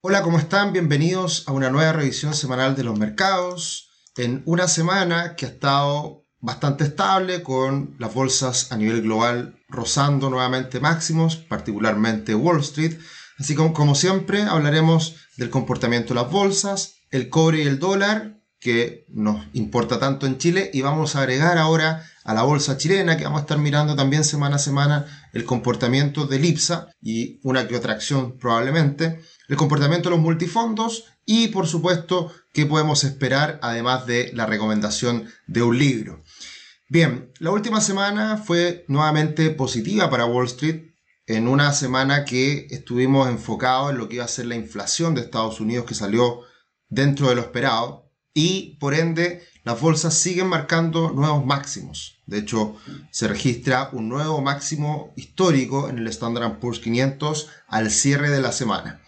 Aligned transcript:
Hola, 0.00 0.22
¿cómo 0.22 0.38
están? 0.38 0.72
Bienvenidos 0.72 1.42
a 1.48 1.52
una 1.52 1.70
nueva 1.70 1.92
revisión 1.92 2.32
semanal 2.32 2.76
de 2.76 2.84
los 2.84 2.96
mercados. 2.96 3.90
En 4.16 4.44
una 4.46 4.68
semana 4.68 5.34
que 5.34 5.44
ha 5.44 5.48
estado 5.48 6.24
bastante 6.38 6.84
estable 6.84 7.42
con 7.42 7.96
las 7.98 8.14
bolsas 8.14 8.70
a 8.70 8.76
nivel 8.76 9.02
global 9.02 9.60
rozando 9.68 10.30
nuevamente 10.30 10.78
máximos, 10.78 11.34
particularmente 11.34 12.36
Wall 12.36 12.60
Street. 12.60 12.96
Así 13.40 13.56
como, 13.56 13.74
como 13.74 13.96
siempre 13.96 14.42
hablaremos 14.42 15.16
del 15.36 15.50
comportamiento 15.50 16.14
de 16.14 16.20
las 16.20 16.30
bolsas, 16.30 16.94
el 17.10 17.28
cobre 17.28 17.64
y 17.64 17.66
el 17.66 17.80
dólar, 17.80 18.38
que 18.60 19.04
nos 19.08 19.46
importa 19.52 19.98
tanto 19.98 20.26
en 20.26 20.38
Chile, 20.38 20.70
y 20.72 20.80
vamos 20.80 21.16
a 21.16 21.22
agregar 21.22 21.58
ahora 21.58 22.04
a 22.22 22.34
la 22.34 22.42
bolsa 22.42 22.76
chilena, 22.76 23.16
que 23.16 23.24
vamos 23.24 23.40
a 23.40 23.42
estar 23.42 23.58
mirando 23.58 23.96
también 23.96 24.22
semana 24.22 24.56
a 24.56 24.60
semana 24.60 25.06
el 25.32 25.44
comportamiento 25.44 26.26
del 26.26 26.44
IPSA 26.44 26.88
y 27.02 27.40
una 27.42 27.66
que 27.66 27.76
otra 27.76 27.94
acción 27.94 28.38
probablemente 28.38 29.20
el 29.48 29.56
comportamiento 29.56 30.08
de 30.08 30.16
los 30.16 30.24
multifondos 30.24 31.06
y 31.24 31.48
por 31.48 31.66
supuesto 31.66 32.32
qué 32.52 32.66
podemos 32.66 33.02
esperar 33.04 33.58
además 33.62 34.06
de 34.06 34.30
la 34.34 34.46
recomendación 34.46 35.28
de 35.46 35.62
un 35.62 35.78
libro. 35.78 36.22
Bien, 36.88 37.32
la 37.38 37.50
última 37.50 37.80
semana 37.80 38.36
fue 38.36 38.84
nuevamente 38.88 39.50
positiva 39.50 40.08
para 40.08 40.26
Wall 40.26 40.46
Street 40.46 40.88
en 41.26 41.48
una 41.48 41.72
semana 41.72 42.24
que 42.24 42.66
estuvimos 42.70 43.28
enfocados 43.28 43.90
en 43.90 43.98
lo 43.98 44.08
que 44.08 44.16
iba 44.16 44.24
a 44.24 44.28
ser 44.28 44.46
la 44.46 44.54
inflación 44.54 45.14
de 45.14 45.22
Estados 45.22 45.60
Unidos 45.60 45.84
que 45.86 45.94
salió 45.94 46.40
dentro 46.88 47.28
de 47.28 47.34
lo 47.34 47.42
esperado 47.42 48.10
y 48.32 48.76
por 48.78 48.94
ende 48.94 49.42
las 49.64 49.80
bolsas 49.80 50.14
siguen 50.14 50.46
marcando 50.46 51.10
nuevos 51.10 51.44
máximos. 51.44 52.22
De 52.24 52.38
hecho, 52.38 52.76
se 53.10 53.28
registra 53.28 53.90
un 53.92 54.08
nuevo 54.08 54.40
máximo 54.40 55.12
histórico 55.16 55.90
en 55.90 55.98
el 55.98 56.06
Standard 56.08 56.58
Poor's 56.58 56.78
500 56.80 57.48
al 57.66 57.90
cierre 57.90 58.30
de 58.30 58.40
la 58.40 58.52
semana. 58.52 59.02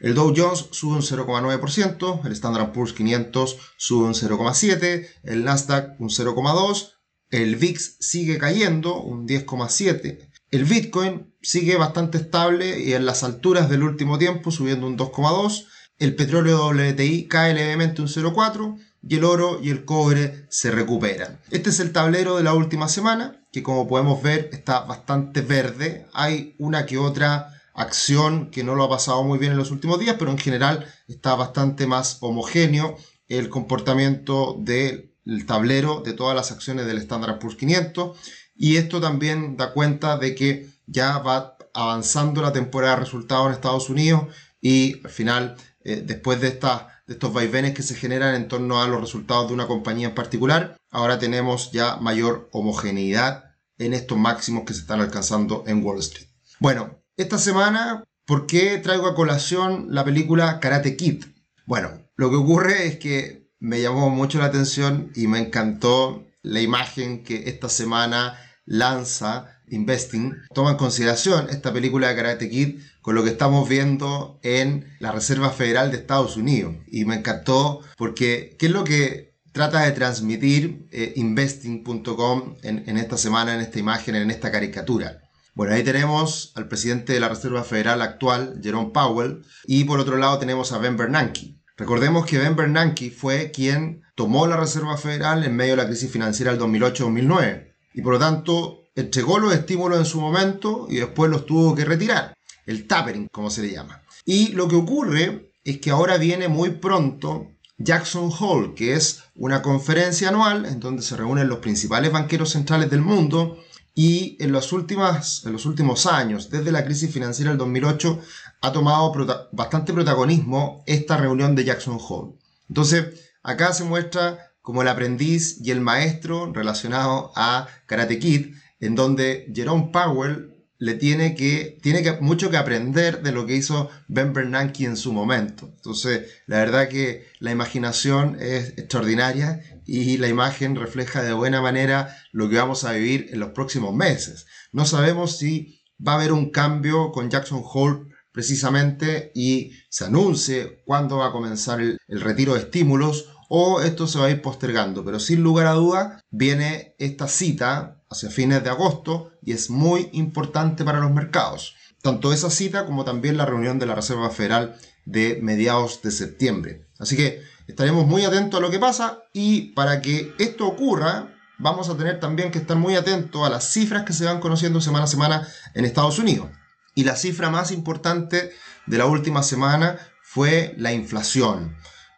El 0.00 0.14
Dow 0.14 0.34
Jones 0.36 0.66
sube 0.72 0.96
un 0.96 1.02
0,9%, 1.02 2.24
el 2.24 2.32
Standard 2.32 2.72
Poor's 2.72 2.92
500 2.92 3.56
sube 3.76 4.06
un 4.06 4.14
0,7%, 4.14 5.06
el 5.22 5.44
Nasdaq 5.44 6.00
un 6.00 6.10
0,2%, 6.10 6.92
el 7.30 7.56
VIX 7.56 7.96
sigue 8.00 8.38
cayendo 8.38 9.00
un 9.00 9.26
10,7%, 9.26 10.18
el 10.50 10.64
Bitcoin 10.64 11.34
sigue 11.42 11.76
bastante 11.76 12.18
estable 12.18 12.80
y 12.80 12.92
en 12.94 13.06
las 13.06 13.24
alturas 13.24 13.68
del 13.68 13.82
último 13.82 14.18
tiempo 14.18 14.50
subiendo 14.50 14.86
un 14.86 14.96
2,2%, 14.96 15.66
el 15.98 16.14
petróleo 16.14 16.68
WTI 16.68 17.26
cae 17.26 17.54
levemente 17.54 18.02
un 18.02 18.08
0,4% 18.08 18.78
y 19.08 19.16
el 19.16 19.24
oro 19.24 19.60
y 19.62 19.70
el 19.70 19.84
cobre 19.84 20.46
se 20.50 20.70
recuperan. 20.70 21.40
Este 21.50 21.70
es 21.70 21.80
el 21.80 21.92
tablero 21.92 22.36
de 22.36 22.42
la 22.42 22.54
última 22.54 22.88
semana, 22.88 23.40
que 23.52 23.62
como 23.62 23.86
podemos 23.86 24.22
ver 24.22 24.50
está 24.52 24.80
bastante 24.80 25.40
verde. 25.40 26.06
Hay 26.12 26.54
una 26.58 26.86
que 26.86 26.98
otra 26.98 27.55
acción 27.76 28.50
que 28.50 28.64
no 28.64 28.74
lo 28.74 28.84
ha 28.84 28.88
pasado 28.88 29.22
muy 29.22 29.38
bien 29.38 29.52
en 29.52 29.58
los 29.58 29.70
últimos 29.70 30.00
días, 30.00 30.16
pero 30.18 30.30
en 30.30 30.38
general 30.38 30.86
está 31.06 31.34
bastante 31.34 31.86
más 31.86 32.18
homogéneo 32.20 32.96
el 33.28 33.48
comportamiento 33.48 34.56
del 34.58 35.10
tablero 35.46 36.00
de 36.00 36.14
todas 36.14 36.34
las 36.34 36.50
acciones 36.52 36.86
del 36.86 36.98
Standard 36.98 37.38
Poor's 37.38 37.56
500 37.56 38.16
y 38.56 38.76
esto 38.76 39.00
también 39.00 39.56
da 39.56 39.72
cuenta 39.72 40.16
de 40.16 40.34
que 40.34 40.68
ya 40.86 41.18
va 41.18 41.56
avanzando 41.74 42.40
la 42.40 42.52
temporada 42.52 42.94
de 42.94 43.00
resultados 43.00 43.48
en 43.48 43.52
Estados 43.52 43.90
Unidos 43.90 44.26
y 44.60 45.02
al 45.04 45.10
final 45.10 45.56
eh, 45.84 46.02
después 46.04 46.40
de, 46.40 46.50
de 46.50 47.14
estos 47.14 47.32
vaivenes 47.32 47.74
que 47.74 47.82
se 47.82 47.94
generan 47.94 48.34
en 48.34 48.48
torno 48.48 48.82
a 48.82 48.88
los 48.88 49.00
resultados 49.00 49.48
de 49.48 49.54
una 49.54 49.66
compañía 49.66 50.08
en 50.08 50.14
particular, 50.14 50.76
ahora 50.90 51.18
tenemos 51.18 51.70
ya 51.72 51.96
mayor 51.96 52.48
homogeneidad 52.52 53.44
en 53.78 53.92
estos 53.92 54.16
máximos 54.16 54.64
que 54.64 54.72
se 54.72 54.80
están 54.80 55.00
alcanzando 55.00 55.64
en 55.66 55.84
Wall 55.84 55.98
Street. 55.98 56.28
Bueno, 56.58 56.98
esta 57.16 57.38
semana, 57.38 58.04
¿por 58.26 58.46
qué 58.46 58.78
traigo 58.78 59.06
a 59.06 59.14
colación 59.14 59.86
la 59.90 60.04
película 60.04 60.60
Karate 60.60 60.96
Kid? 60.96 61.24
Bueno, 61.64 61.90
lo 62.16 62.28
que 62.28 62.36
ocurre 62.36 62.86
es 62.86 62.96
que 62.96 63.50
me 63.58 63.80
llamó 63.80 64.10
mucho 64.10 64.38
la 64.38 64.46
atención 64.46 65.10
y 65.14 65.26
me 65.26 65.38
encantó 65.38 66.26
la 66.42 66.60
imagen 66.60 67.24
que 67.24 67.48
esta 67.48 67.68
semana 67.68 68.38
lanza 68.66 69.62
Investing. 69.68 70.36
Toma 70.54 70.72
en 70.72 70.76
consideración 70.76 71.48
esta 71.50 71.72
película 71.72 72.08
de 72.08 72.16
Karate 72.16 72.50
Kid 72.50 72.80
con 73.00 73.14
lo 73.14 73.24
que 73.24 73.30
estamos 73.30 73.68
viendo 73.68 74.38
en 74.42 74.94
la 75.00 75.10
Reserva 75.10 75.50
Federal 75.50 75.90
de 75.90 75.96
Estados 75.96 76.36
Unidos. 76.36 76.76
Y 76.86 77.04
me 77.06 77.16
encantó 77.16 77.80
porque, 77.96 78.56
¿qué 78.58 78.66
es 78.66 78.72
lo 78.72 78.84
que 78.84 79.38
trata 79.52 79.80
de 79.80 79.92
transmitir 79.92 80.86
eh, 80.92 81.14
investing.com 81.16 82.56
en, 82.62 82.84
en 82.86 82.98
esta 82.98 83.16
semana, 83.16 83.54
en 83.54 83.60
esta 83.62 83.78
imagen, 83.78 84.16
en 84.16 84.30
esta 84.30 84.52
caricatura? 84.52 85.25
Bueno, 85.56 85.72
ahí 85.72 85.82
tenemos 85.82 86.52
al 86.54 86.68
presidente 86.68 87.14
de 87.14 87.20
la 87.20 87.30
Reserva 87.30 87.64
Federal 87.64 88.02
actual, 88.02 88.60
Jerome 88.62 88.90
Powell, 88.92 89.42
y 89.64 89.84
por 89.84 89.98
otro 89.98 90.18
lado 90.18 90.38
tenemos 90.38 90.70
a 90.70 90.76
Ben 90.76 90.98
Bernanke. 90.98 91.56
Recordemos 91.78 92.26
que 92.26 92.36
Ben 92.36 92.54
Bernanke 92.54 93.10
fue 93.10 93.52
quien 93.52 94.02
tomó 94.14 94.46
la 94.46 94.58
Reserva 94.58 94.98
Federal 94.98 95.44
en 95.44 95.56
medio 95.56 95.72
de 95.72 95.82
la 95.82 95.86
crisis 95.86 96.12
financiera 96.12 96.52
del 96.52 96.60
2008-2009 96.60 97.72
y 97.94 98.02
por 98.02 98.12
lo 98.12 98.18
tanto 98.18 98.82
entregó 98.94 99.38
los 99.38 99.54
estímulos 99.54 99.98
en 99.98 100.04
su 100.04 100.20
momento 100.20 100.88
y 100.90 100.96
después 100.96 101.30
los 101.30 101.46
tuvo 101.46 101.74
que 101.74 101.86
retirar, 101.86 102.34
el 102.66 102.86
tapering 102.86 103.28
como 103.32 103.48
se 103.48 103.62
le 103.62 103.72
llama. 103.72 104.02
Y 104.26 104.48
lo 104.48 104.68
que 104.68 104.76
ocurre 104.76 105.52
es 105.64 105.78
que 105.78 105.90
ahora 105.90 106.18
viene 106.18 106.48
muy 106.48 106.68
pronto 106.68 107.46
Jackson 107.78 108.30
Hole, 108.38 108.74
que 108.74 108.92
es 108.92 109.22
una 109.34 109.62
conferencia 109.62 110.28
anual 110.28 110.66
en 110.66 110.80
donde 110.80 111.00
se 111.00 111.16
reúnen 111.16 111.48
los 111.48 111.60
principales 111.60 112.12
banqueros 112.12 112.50
centrales 112.50 112.90
del 112.90 113.00
mundo 113.00 113.58
y 113.98 114.36
en 114.40 114.52
los, 114.52 114.74
últimos, 114.74 116.06
años, 116.06 116.50
desde 116.50 116.70
la 116.70 116.84
crisis 116.84 117.10
financiera 117.10 117.50
del 117.50 117.58
2008, 117.58 118.20
ha 118.60 118.70
tomado 118.70 119.10
bastante 119.52 119.94
protagonismo 119.94 120.84
esta 120.86 121.16
reunión 121.16 121.54
de 121.54 121.64
Jackson 121.64 121.98
Hole. 121.98 122.34
Entonces, 122.68 123.32
acá 123.42 123.72
se 123.72 123.84
muestra 123.84 124.52
como 124.60 124.82
el 124.82 124.88
aprendiz 124.88 125.58
y 125.64 125.70
el 125.70 125.80
maestro 125.80 126.52
relacionado 126.52 127.32
a 127.36 127.68
Karate 127.86 128.18
Kid, 128.18 128.54
en 128.80 128.96
donde 128.96 129.50
Jerome 129.54 129.88
Powell 129.90 130.52
le 130.76 130.92
tiene 130.92 131.34
que 131.34 131.78
tiene 131.80 132.18
mucho 132.20 132.50
que 132.50 132.58
aprender 132.58 133.22
de 133.22 133.32
lo 133.32 133.46
que 133.46 133.56
hizo 133.56 133.88
Ben 134.08 134.34
Bernanke 134.34 134.84
en 134.84 134.98
su 134.98 135.10
momento. 135.10 135.70
Entonces, 135.74 136.42
la 136.44 136.58
verdad 136.58 136.88
que 136.90 137.28
la 137.38 137.50
imaginación 137.50 138.36
es 138.40 138.74
extraordinaria 138.76 139.62
y 139.86 140.18
la 140.18 140.28
imagen 140.28 140.74
refleja 140.74 141.22
de 141.22 141.32
buena 141.32 141.62
manera 141.62 142.16
lo 142.32 142.48
que 142.48 142.56
vamos 142.56 142.84
a 142.84 142.92
vivir 142.92 143.28
en 143.30 143.40
los 143.40 143.50
próximos 143.50 143.94
meses. 143.94 144.46
No 144.72 144.84
sabemos 144.84 145.38
si 145.38 145.80
va 146.06 146.12
a 146.12 146.14
haber 146.16 146.32
un 146.32 146.50
cambio 146.50 147.12
con 147.12 147.30
Jackson 147.30 147.62
Hole 147.64 148.08
precisamente 148.32 149.32
y 149.34 149.72
se 149.88 150.04
anuncie 150.04 150.82
cuándo 150.84 151.18
va 151.18 151.28
a 151.28 151.32
comenzar 151.32 151.80
el, 151.80 151.98
retiro 152.08 152.54
de 152.54 152.60
estímulos 152.60 153.30
o 153.48 153.80
esto 153.80 154.06
se 154.06 154.18
va 154.18 154.26
a 154.26 154.30
ir 154.30 154.42
postergando, 154.42 155.04
pero 155.04 155.20
sin 155.20 155.42
lugar 155.42 155.68
a 155.68 155.72
duda 155.72 156.20
viene 156.30 156.94
esta 156.98 157.28
cita 157.28 158.02
hacia 158.10 158.28
fines 158.28 158.62
de 158.62 158.70
agosto 158.70 159.32
y 159.42 159.52
es 159.52 159.70
muy 159.70 160.10
importante 160.12 160.84
para 160.84 161.00
los 161.00 161.12
mercados. 161.12 161.76
Tanto 162.02 162.32
esa 162.32 162.50
cita 162.50 162.84
como 162.84 163.04
también 163.04 163.36
la 163.36 163.46
reunión 163.46 163.78
de 163.78 163.86
la 163.86 163.94
Reserva 163.94 164.30
Federal 164.30 164.76
de 165.06 165.38
mediados 165.40 166.02
de 166.02 166.10
septiembre. 166.10 166.86
Así 166.98 167.16
que 167.16 167.42
estaremos 167.66 168.06
muy 168.06 168.24
atentos 168.24 168.58
a 168.58 168.62
lo 168.62 168.70
que 168.70 168.78
pasa 168.78 169.22
y 169.32 169.72
para 169.72 170.00
que 170.00 170.34
esto 170.38 170.66
ocurra 170.66 171.32
vamos 171.58 171.88
a 171.88 171.96
tener 171.96 172.20
también 172.20 172.50
que 172.50 172.58
estar 172.58 172.76
muy 172.76 172.96
atentos 172.96 173.44
a 173.44 173.50
las 173.50 173.72
cifras 173.72 174.04
que 174.04 174.12
se 174.12 174.24
van 174.24 174.40
conociendo 174.40 174.80
semana 174.80 175.04
a 175.04 175.08
semana 175.08 175.48
en 175.74 175.84
Estados 175.84 176.18
Unidos. 176.18 176.48
Y 176.94 177.04
la 177.04 177.16
cifra 177.16 177.50
más 177.50 177.72
importante 177.72 178.52
de 178.86 178.98
la 178.98 179.06
última 179.06 179.42
semana 179.42 179.98
fue 180.22 180.74
la 180.78 180.92
inflación. 180.92 181.76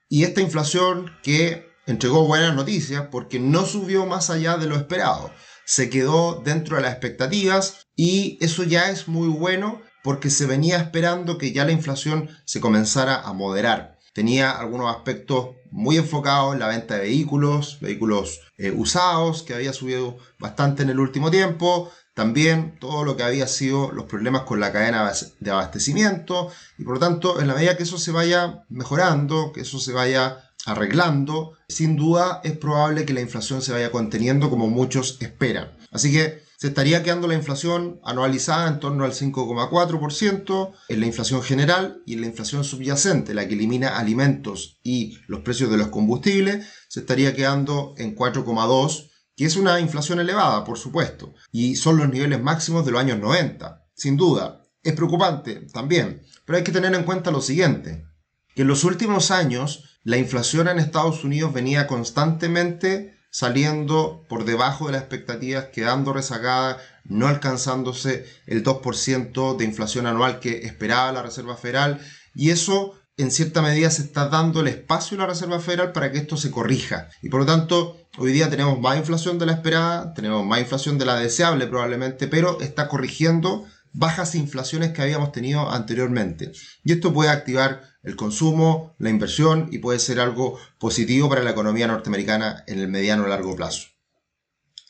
Y 0.09 0.25
esta 0.25 0.41
inflación 0.41 1.13
que 1.23 1.69
entregó 1.87 2.27
buenas 2.27 2.55
noticias 2.55 3.07
porque 3.11 3.41
no 3.41 3.65
subió 3.65 4.07
más 4.07 4.31
allá 4.31 4.57
de 4.57 4.67
lo 4.67 4.77
esperado. 4.77 5.33
Se 5.65 5.91
quedó 5.91 6.41
dentro 6.45 6.77
de 6.77 6.83
las 6.83 6.93
expectativas 6.93 7.89
y 7.97 8.39
eso 8.41 8.63
ya 8.63 8.91
es 8.91 9.09
muy 9.09 9.29
bueno 9.29 9.83
porque 10.03 10.31
se 10.31 10.47
venía 10.47 10.79
esperando 10.79 11.39
que 11.39 11.53
ya 11.53 11.65
la 11.65 11.73
inflación 11.73 12.31
se 12.45 12.61
comenzara 12.61 13.21
a 13.21 13.33
moderar. 13.33 13.98
Tenía 14.13 14.51
algunos 14.51 14.95
aspectos 14.95 15.51
muy 15.71 15.97
enfocados 15.97 16.55
en 16.55 16.61
la 16.61 16.69
venta 16.69 16.95
de 16.95 17.03
vehículos, 17.03 17.79
vehículos 17.81 18.41
eh, 18.57 18.71
usados, 18.71 19.43
que 19.43 19.55
había 19.55 19.73
subido 19.73 20.19
bastante 20.39 20.83
en 20.83 20.91
el 20.91 21.01
último 21.01 21.31
tiempo. 21.31 21.91
También 22.15 22.79
todo 22.81 23.05
lo 23.05 23.17
que 23.17 23.23
había 23.23 23.47
sido 23.47 23.93
los 23.93 24.07
problemas 24.07 24.43
con 24.43 24.59
la 24.59 24.73
cadena 24.73 25.13
de 25.39 25.51
abastecimiento. 25.51 26.51
Y 26.77 26.85
por 26.85 26.95
lo 26.95 27.01
tanto, 27.01 27.41
en 27.41 27.47
la 27.47 27.55
medida 27.55 27.77
que 27.77 27.85
eso 27.85 27.99
se 27.99 28.11
vaya 28.11 28.65
mejorando, 28.69 29.53
que 29.53 29.61
eso 29.61 29.79
se 29.79 29.93
vaya 29.93 30.51
arreglando, 30.67 31.57
sin 31.69 31.97
duda 31.97 32.41
es 32.43 32.57
probable 32.57 33.05
que 33.05 33.13
la 33.13 33.21
inflación 33.21 33.63
se 33.63 33.73
vaya 33.73 33.93
conteniendo 33.93 34.51
como 34.51 34.69
muchos 34.69 35.19
esperan. 35.21 35.77
Así 35.93 36.13
que 36.13 36.43
se 36.59 36.67
estaría 36.67 37.05
quedando 37.05 37.29
la 37.29 37.37
inflación 37.37 38.01
anualizada 38.03 38.67
en 38.67 38.81
torno 38.81 39.05
al 39.05 39.13
5,4% 39.13 40.73
en 40.89 41.01
la 41.01 41.07
inflación 41.07 41.41
general 41.41 42.03
y 42.05 42.15
en 42.15 42.23
la 42.23 42.27
inflación 42.27 42.65
subyacente, 42.65 43.33
la 43.33 43.47
que 43.47 43.55
elimina 43.55 43.97
alimentos 43.97 44.81
y 44.83 45.19
los 45.29 45.41
precios 45.43 45.71
de 45.71 45.77
los 45.77 45.87
combustibles, 45.87 46.67
se 46.89 47.01
estaría 47.01 47.33
quedando 47.37 47.95
en 47.97 48.17
4,2% 48.17 49.09
que 49.37 49.45
es 49.45 49.55
una 49.55 49.79
inflación 49.79 50.19
elevada, 50.19 50.65
por 50.65 50.79
supuesto, 50.79 51.33
y 51.53 51.77
son 51.77 51.97
los 51.97 52.09
niveles 52.09 52.43
máximos 52.43 52.85
de 52.85 52.91
los 52.91 53.01
años 53.01 53.21
90. 53.21 53.87
Sin 53.95 54.17
duda, 54.17 54.65
es 54.83 54.95
preocupante 54.95 55.69
también, 55.73 56.23
pero 56.45 56.59
hay 56.59 56.65
que 56.65 56.73
tener 56.73 56.93
en 56.93 57.05
cuenta 57.05 57.31
lo 57.31 57.41
siguiente. 57.41 58.05
que 58.57 58.63
en 58.63 58.69
los 58.69 58.83
últimos 58.83 59.31
años 59.31 59.85
la 60.03 60.17
inflación 60.17 60.67
en 60.67 60.81
Estados 60.81 61.23
Unidos 61.23 61.53
venía 61.53 61.87
constantemente 61.87 63.18
saliendo 63.39 64.25
por 64.29 64.45
debajo 64.45 64.87
de 64.87 64.93
las 64.95 65.03
expectativas, 65.03 65.67
quedando 65.67 66.13
rezagada, 66.13 66.79
no 67.05 67.29
alcanzándose 67.29 68.27
el 68.47 68.65
2% 68.65 69.57
de 69.57 69.65
inflación 69.65 70.09
anual 70.09 70.41
que 70.41 70.67
esperaba 70.67 71.13
la 71.13 71.23
Reserva 71.23 71.57
Federal 71.57 72.01
y 72.35 72.51
eso 72.51 72.95
en 73.17 73.31
cierta 73.31 73.63
medida 73.63 73.91
se 73.91 74.03
está 74.03 74.29
dando 74.29 74.61
el 74.61 74.67
espacio 74.67 75.17
a 75.17 75.21
la 75.21 75.27
Reserva 75.29 75.61
Federal 75.61 75.93
para 75.93 76.11
que 76.11 76.19
esto 76.19 76.37
se 76.37 76.51
corrija. 76.51 77.11
Y 77.23 77.29
por 77.29 77.39
lo 77.39 77.47
tanto, 77.47 77.97
hoy 78.17 78.33
día 78.33 78.51
tenemos 78.51 78.81
más 78.81 78.99
inflación 78.99 79.39
de 79.39 79.47
la 79.47 79.53
esperada, 79.53 80.15
tenemos 80.15 80.45
más 80.45 80.59
inflación 80.59 80.99
de 80.99 81.07
la 81.07 81.15
deseable 81.15 81.69
probablemente, 81.69 82.27
pero 82.27 82.61
está 82.61 82.89
corrigiendo 82.89 83.67
bajas 83.93 84.35
inflaciones 84.35 84.93
que 84.93 85.03
habíamos 85.03 85.33
tenido 85.33 85.71
anteriormente. 85.71 86.53
Y 86.85 86.93
esto 86.93 87.13
puede 87.13 87.31
activar 87.31 87.83
el 88.03 88.17
consumo, 88.17 88.95
la 88.99 89.11
inversión 89.11 89.69
y 89.71 89.79
puede 89.79 89.99
ser 89.99 90.21
algo 90.21 90.59
positivo 90.79 91.29
para 91.29 91.43
la 91.43 91.51
economía 91.51 91.87
norteamericana 91.87 92.65
en 92.67 92.79
el 92.79 92.89
mediano 92.89 93.25
o 93.25 93.29
largo 93.29 93.55
plazo. 93.57 93.89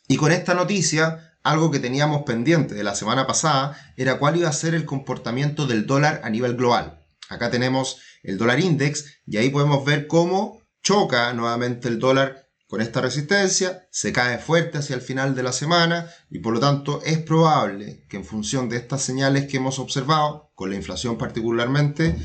Y 0.09 0.17
con 0.17 0.33
esta 0.33 0.55
noticia, 0.55 1.37
algo 1.43 1.71
que 1.71 1.81
teníamos 1.81 2.23
pendiente 2.23 2.75
de 2.75 2.85
la 2.85 2.95
semana 2.95 3.27
pasada 3.27 3.77
era 3.97 4.19
cuál 4.19 4.37
iba 4.37 4.49
a 4.49 4.53
ser 4.53 4.75
el 4.75 4.85
comportamiento 4.85 5.67
del 5.67 5.87
dólar 5.87 6.21
a 6.25 6.31
nivel 6.31 6.57
global. 6.57 7.07
Acá 7.29 7.51
tenemos 7.51 8.01
el 8.23 8.39
dólar 8.39 8.61
index 8.61 9.21
y 9.27 9.37
ahí 9.37 9.51
podemos 9.51 9.85
ver 9.85 10.07
cómo 10.07 10.63
choca 10.83 11.33
nuevamente 11.35 11.89
el 11.89 11.99
dólar 11.99 12.48
con 12.69 12.83
esta 12.83 13.01
resistencia, 13.01 13.89
se 13.91 14.13
cae 14.13 14.39
fuerte 14.39 14.79
hacia 14.79 14.95
el 14.95 15.01
final 15.01 15.35
de 15.35 15.43
la 15.43 15.53
semana 15.53 16.11
y 16.31 16.41
por 16.41 16.53
lo 16.53 16.61
tanto 16.61 17.01
es 17.03 17.19
probable 17.19 18.05
que 18.09 18.19
en 18.19 18.25
función 18.27 18.69
de 18.69 18.77
estas 18.77 19.03
señales 19.03 19.47
que 19.47 19.57
hemos 19.57 19.79
observado, 19.79 20.53
con 20.55 20.69
la 20.69 20.77
inflación 20.77 21.17
particularmente, 21.17 22.17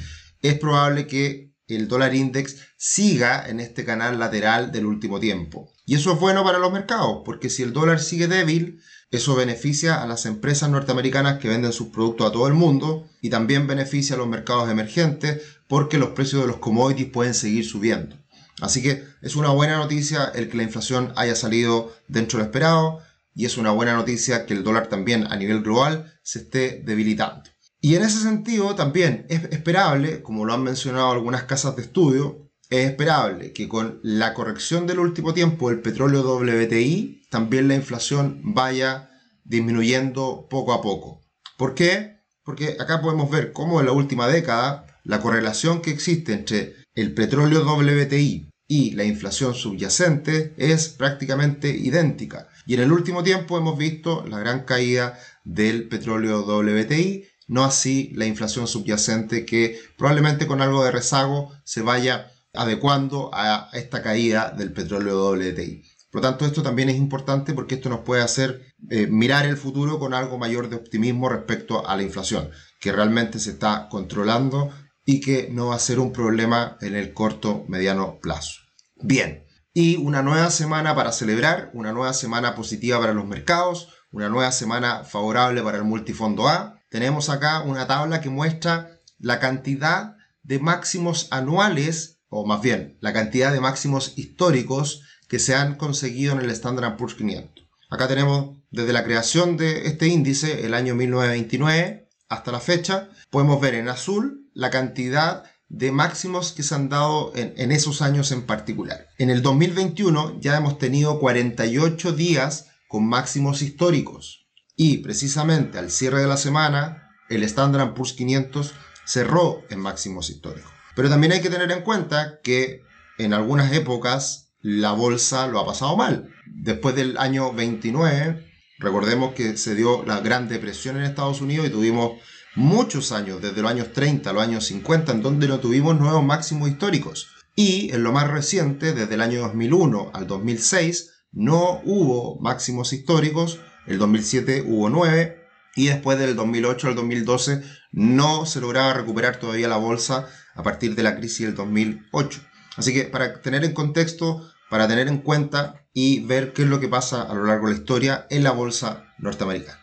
es 0.41 0.59
probable 0.59 1.07
que 1.07 1.53
el 1.67 1.87
dólar 1.87 2.13
index 2.13 2.57
siga 2.75 3.47
en 3.47 3.61
este 3.61 3.85
canal 3.85 4.19
lateral 4.19 4.73
del 4.73 4.85
último 4.85 5.21
tiempo. 5.21 5.71
Y 5.85 5.95
eso 5.95 6.11
es 6.11 6.19
bueno 6.19 6.43
para 6.43 6.59
los 6.59 6.73
mercados, 6.73 7.21
porque 7.23 7.49
si 7.49 7.63
el 7.63 7.71
dólar 7.71 8.01
sigue 8.01 8.27
débil, 8.27 8.81
eso 9.11 9.35
beneficia 9.35 10.01
a 10.01 10.07
las 10.07 10.25
empresas 10.25 10.69
norteamericanas 10.69 11.39
que 11.39 11.47
venden 11.47 11.71
sus 11.71 11.87
productos 11.87 12.27
a 12.27 12.33
todo 12.33 12.47
el 12.47 12.53
mundo 12.53 13.07
y 13.21 13.29
también 13.29 13.65
beneficia 13.65 14.15
a 14.15 14.17
los 14.17 14.27
mercados 14.27 14.69
emergentes 14.69 15.41
porque 15.69 15.97
los 15.97 16.09
precios 16.09 16.41
de 16.41 16.47
los 16.47 16.57
commodities 16.57 17.11
pueden 17.11 17.33
seguir 17.33 17.63
subiendo. 17.63 18.22
Así 18.61 18.81
que 18.81 19.03
es 19.21 19.35
una 19.35 19.49
buena 19.49 19.77
noticia 19.77 20.31
el 20.35 20.49
que 20.49 20.57
la 20.57 20.63
inflación 20.63 21.13
haya 21.15 21.35
salido 21.35 21.93
dentro 22.07 22.37
de 22.37 22.43
lo 22.43 22.49
esperado 22.49 22.99
y 23.35 23.45
es 23.45 23.57
una 23.57 23.71
buena 23.71 23.93
noticia 23.93 24.45
que 24.45 24.53
el 24.53 24.63
dólar 24.63 24.87
también 24.87 25.25
a 25.31 25.35
nivel 25.35 25.61
global 25.61 26.13
se 26.21 26.39
esté 26.39 26.81
debilitando. 26.85 27.43
Y 27.81 27.95
en 27.95 28.03
ese 28.03 28.21
sentido 28.21 28.75
también 28.75 29.25
es 29.29 29.43
esperable, 29.51 30.21
como 30.21 30.45
lo 30.45 30.53
han 30.53 30.63
mencionado 30.63 31.11
algunas 31.11 31.43
casas 31.43 31.75
de 31.75 31.81
estudio, 31.81 32.49
es 32.69 32.89
esperable 32.89 33.51
que 33.51 33.67
con 33.67 33.99
la 34.03 34.33
corrección 34.33 34.87
del 34.87 34.99
último 34.99 35.33
tiempo 35.33 35.69
del 35.69 35.81
petróleo 35.81 36.21
WTI, 36.21 37.27
también 37.29 37.67
la 37.67 37.75
inflación 37.75 38.39
vaya 38.43 39.09
disminuyendo 39.43 40.47
poco 40.49 40.73
a 40.73 40.81
poco. 40.81 41.21
¿Por 41.57 41.75
qué? 41.75 42.21
Porque 42.43 42.77
acá 42.79 43.01
podemos 43.01 43.29
ver 43.29 43.51
cómo 43.51 43.79
en 43.79 43.87
la 43.87 43.91
última 43.91 44.27
década 44.27 44.85
la 45.03 45.19
correlación 45.19 45.81
que 45.81 45.91
existe 45.91 46.33
entre 46.33 46.82
el 46.95 47.13
petróleo 47.13 47.63
WTI 47.63 48.49
y 48.67 48.91
la 48.91 49.03
inflación 49.03 49.53
subyacente 49.53 50.53
es 50.57 50.89
prácticamente 50.89 51.69
idéntica. 51.69 52.47
Y 52.65 52.75
en 52.75 52.81
el 52.81 52.91
último 52.91 53.23
tiempo 53.23 53.57
hemos 53.57 53.77
visto 53.77 54.25
la 54.27 54.39
gran 54.39 54.63
caída 54.63 55.19
del 55.43 55.87
petróleo 55.87 56.41
WTI, 56.41 57.25
no 57.47 57.65
así 57.65 58.11
la 58.15 58.25
inflación 58.25 58.67
subyacente 58.67 59.45
que 59.45 59.79
probablemente 59.97 60.47
con 60.47 60.61
algo 60.61 60.83
de 60.83 60.91
rezago 60.91 61.51
se 61.63 61.81
vaya 61.81 62.31
adecuando 62.53 63.31
a 63.33 63.69
esta 63.73 64.01
caída 64.01 64.51
del 64.51 64.71
petróleo 64.71 65.31
WTI. 65.31 65.83
Por 66.11 66.21
lo 66.21 66.29
tanto, 66.29 66.45
esto 66.45 66.61
también 66.61 66.89
es 66.89 66.95
importante 66.95 67.53
porque 67.53 67.75
esto 67.75 67.89
nos 67.89 68.01
puede 68.01 68.21
hacer 68.21 68.61
eh, 68.91 69.07
mirar 69.07 69.47
el 69.47 69.57
futuro 69.57 69.97
con 69.97 70.13
algo 70.13 70.37
mayor 70.37 70.69
de 70.69 70.75
optimismo 70.75 71.27
respecto 71.27 71.87
a 71.87 71.97
la 71.97 72.03
inflación, 72.03 72.51
que 72.79 72.91
realmente 72.91 73.39
se 73.39 73.49
está 73.49 73.87
controlando 73.89 74.69
y 75.05 75.21
que 75.21 75.49
no 75.51 75.67
va 75.67 75.75
a 75.75 75.79
ser 75.79 75.99
un 75.99 76.13
problema 76.13 76.77
en 76.81 76.95
el 76.95 77.13
corto 77.13 77.65
mediano 77.67 78.19
plazo. 78.21 78.61
Bien, 78.95 79.45
y 79.73 79.97
una 79.97 80.21
nueva 80.21 80.51
semana 80.51 80.95
para 80.95 81.11
celebrar, 81.11 81.71
una 81.73 81.91
nueva 81.91 82.13
semana 82.13 82.55
positiva 82.55 82.99
para 82.99 83.13
los 83.13 83.25
mercados, 83.25 83.89
una 84.11 84.29
nueva 84.29 84.51
semana 84.51 85.03
favorable 85.03 85.61
para 85.63 85.77
el 85.77 85.83
multifondo 85.83 86.47
A. 86.47 86.79
Tenemos 86.89 87.29
acá 87.29 87.61
una 87.61 87.87
tabla 87.87 88.21
que 88.21 88.29
muestra 88.29 89.01
la 89.17 89.39
cantidad 89.39 90.15
de 90.43 90.59
máximos 90.59 91.27
anuales 91.31 92.21
o 92.29 92.45
más 92.45 92.61
bien 92.61 92.97
la 93.01 93.13
cantidad 93.13 93.51
de 93.51 93.59
máximos 93.59 94.13
históricos 94.17 95.01
que 95.27 95.39
se 95.39 95.55
han 95.55 95.75
conseguido 95.75 96.33
en 96.33 96.41
el 96.41 96.49
Standard 96.51 96.95
Poor's 96.97 97.15
500. 97.15 97.67
Acá 97.89 98.07
tenemos 98.07 98.57
desde 98.69 98.93
la 98.93 99.03
creación 99.03 99.57
de 99.57 99.87
este 99.87 100.07
índice, 100.07 100.65
el 100.65 100.73
año 100.73 100.95
1929, 100.95 102.09
hasta 102.29 102.51
la 102.51 102.59
fecha, 102.59 103.09
podemos 103.29 103.61
ver 103.61 103.75
en 103.75 103.87
azul 103.87 104.42
la 104.53 104.69
cantidad 104.69 105.43
de 105.69 105.91
máximos 105.91 106.51
que 106.51 106.61
se 106.61 106.75
han 106.75 106.89
dado 106.89 107.31
en, 107.35 107.71
esos 107.71 108.01
años 108.01 108.31
en 108.31 108.45
particular. 108.45 109.07
En 109.17 109.29
el 109.29 109.41
2021 109.41 110.39
ya 110.39 110.55
hemos 110.55 110.77
tenido 110.77 111.19
48 111.19 112.11
días 112.11 112.67
con 112.87 113.07
máximos 113.07 113.61
históricos 113.63 114.47
y 114.75 114.97
precisamente 114.97 115.79
al 115.79 115.89
cierre 115.89 116.21
de 116.21 116.27
la 116.27 116.37
semana 116.37 117.09
el 117.29 117.43
Standard 117.43 117.95
Poor's 117.95 118.13
500 118.13 118.73
cerró 119.05 119.63
en 119.69 119.79
máximos 119.79 120.29
históricos. 120.29 120.71
Pero 120.95 121.09
también 121.09 121.33
hay 121.33 121.41
que 121.41 121.49
tener 121.49 121.71
en 121.71 121.81
cuenta 121.81 122.39
que 122.43 122.83
en 123.17 123.33
algunas 123.33 123.73
épocas 123.73 124.53
la 124.59 124.91
bolsa 124.91 125.47
lo 125.47 125.59
ha 125.59 125.65
pasado 125.65 125.97
mal. 125.97 126.29
Después 126.45 126.95
del 126.95 127.17
año 127.17 127.51
29, 127.51 128.47
recordemos 128.77 129.33
que 129.33 129.57
se 129.57 129.73
dio 129.73 130.03
la 130.05 130.19
Gran 130.19 130.47
Depresión 130.47 130.97
en 130.97 131.03
Estados 131.03 131.41
Unidos 131.41 131.67
y 131.67 131.71
tuvimos 131.71 132.13
muchos 132.55 133.11
años, 133.11 133.41
desde 133.41 133.61
los 133.61 133.71
años 133.71 133.93
30 133.93 134.29
a 134.29 134.33
los 134.33 134.43
años 134.43 134.65
50, 134.65 135.11
en 135.11 135.21
donde 135.21 135.47
no 135.47 135.59
tuvimos 135.59 135.99
nuevos 135.99 136.23
máximos 136.23 136.69
históricos. 136.69 137.27
Y 137.55 137.91
en 137.93 138.03
lo 138.03 138.11
más 138.11 138.27
reciente, 138.27 138.93
desde 138.93 139.13
el 139.13 139.21
año 139.21 139.41
2001 139.41 140.11
al 140.13 140.27
2006, 140.27 141.11
no 141.31 141.81
hubo 141.83 142.39
máximos 142.39 142.93
históricos. 142.93 143.59
El 143.85 143.97
2007 143.97 144.63
hubo 144.65 144.89
9 144.89 145.43
y 145.75 145.87
después 145.87 146.19
del 146.19 146.35
2008 146.35 146.87
al 146.89 146.95
2012 146.95 147.63
no 147.91 148.45
se 148.45 148.61
lograba 148.61 148.93
recuperar 148.93 149.37
todavía 149.37 149.67
la 149.67 149.77
bolsa 149.77 150.27
a 150.55 150.63
partir 150.63 150.95
de 150.95 151.03
la 151.03 151.15
crisis 151.15 151.47
del 151.47 151.55
2008. 151.55 152.41
Así 152.75 152.93
que 152.93 153.03
para 153.03 153.41
tener 153.41 153.63
en 153.63 153.73
contexto, 153.73 154.47
para 154.69 154.87
tener 154.87 155.07
en 155.07 155.19
cuenta 155.19 155.85
y 155.93 156.21
ver 156.25 156.53
qué 156.53 156.63
es 156.63 156.67
lo 156.67 156.79
que 156.79 156.87
pasa 156.87 157.21
a 157.21 157.33
lo 157.33 157.45
largo 157.45 157.67
de 157.67 157.73
la 157.73 157.79
historia 157.79 158.27
en 158.29 158.43
la 158.43 158.51
bolsa 158.51 159.13
norteamericana. 159.19 159.82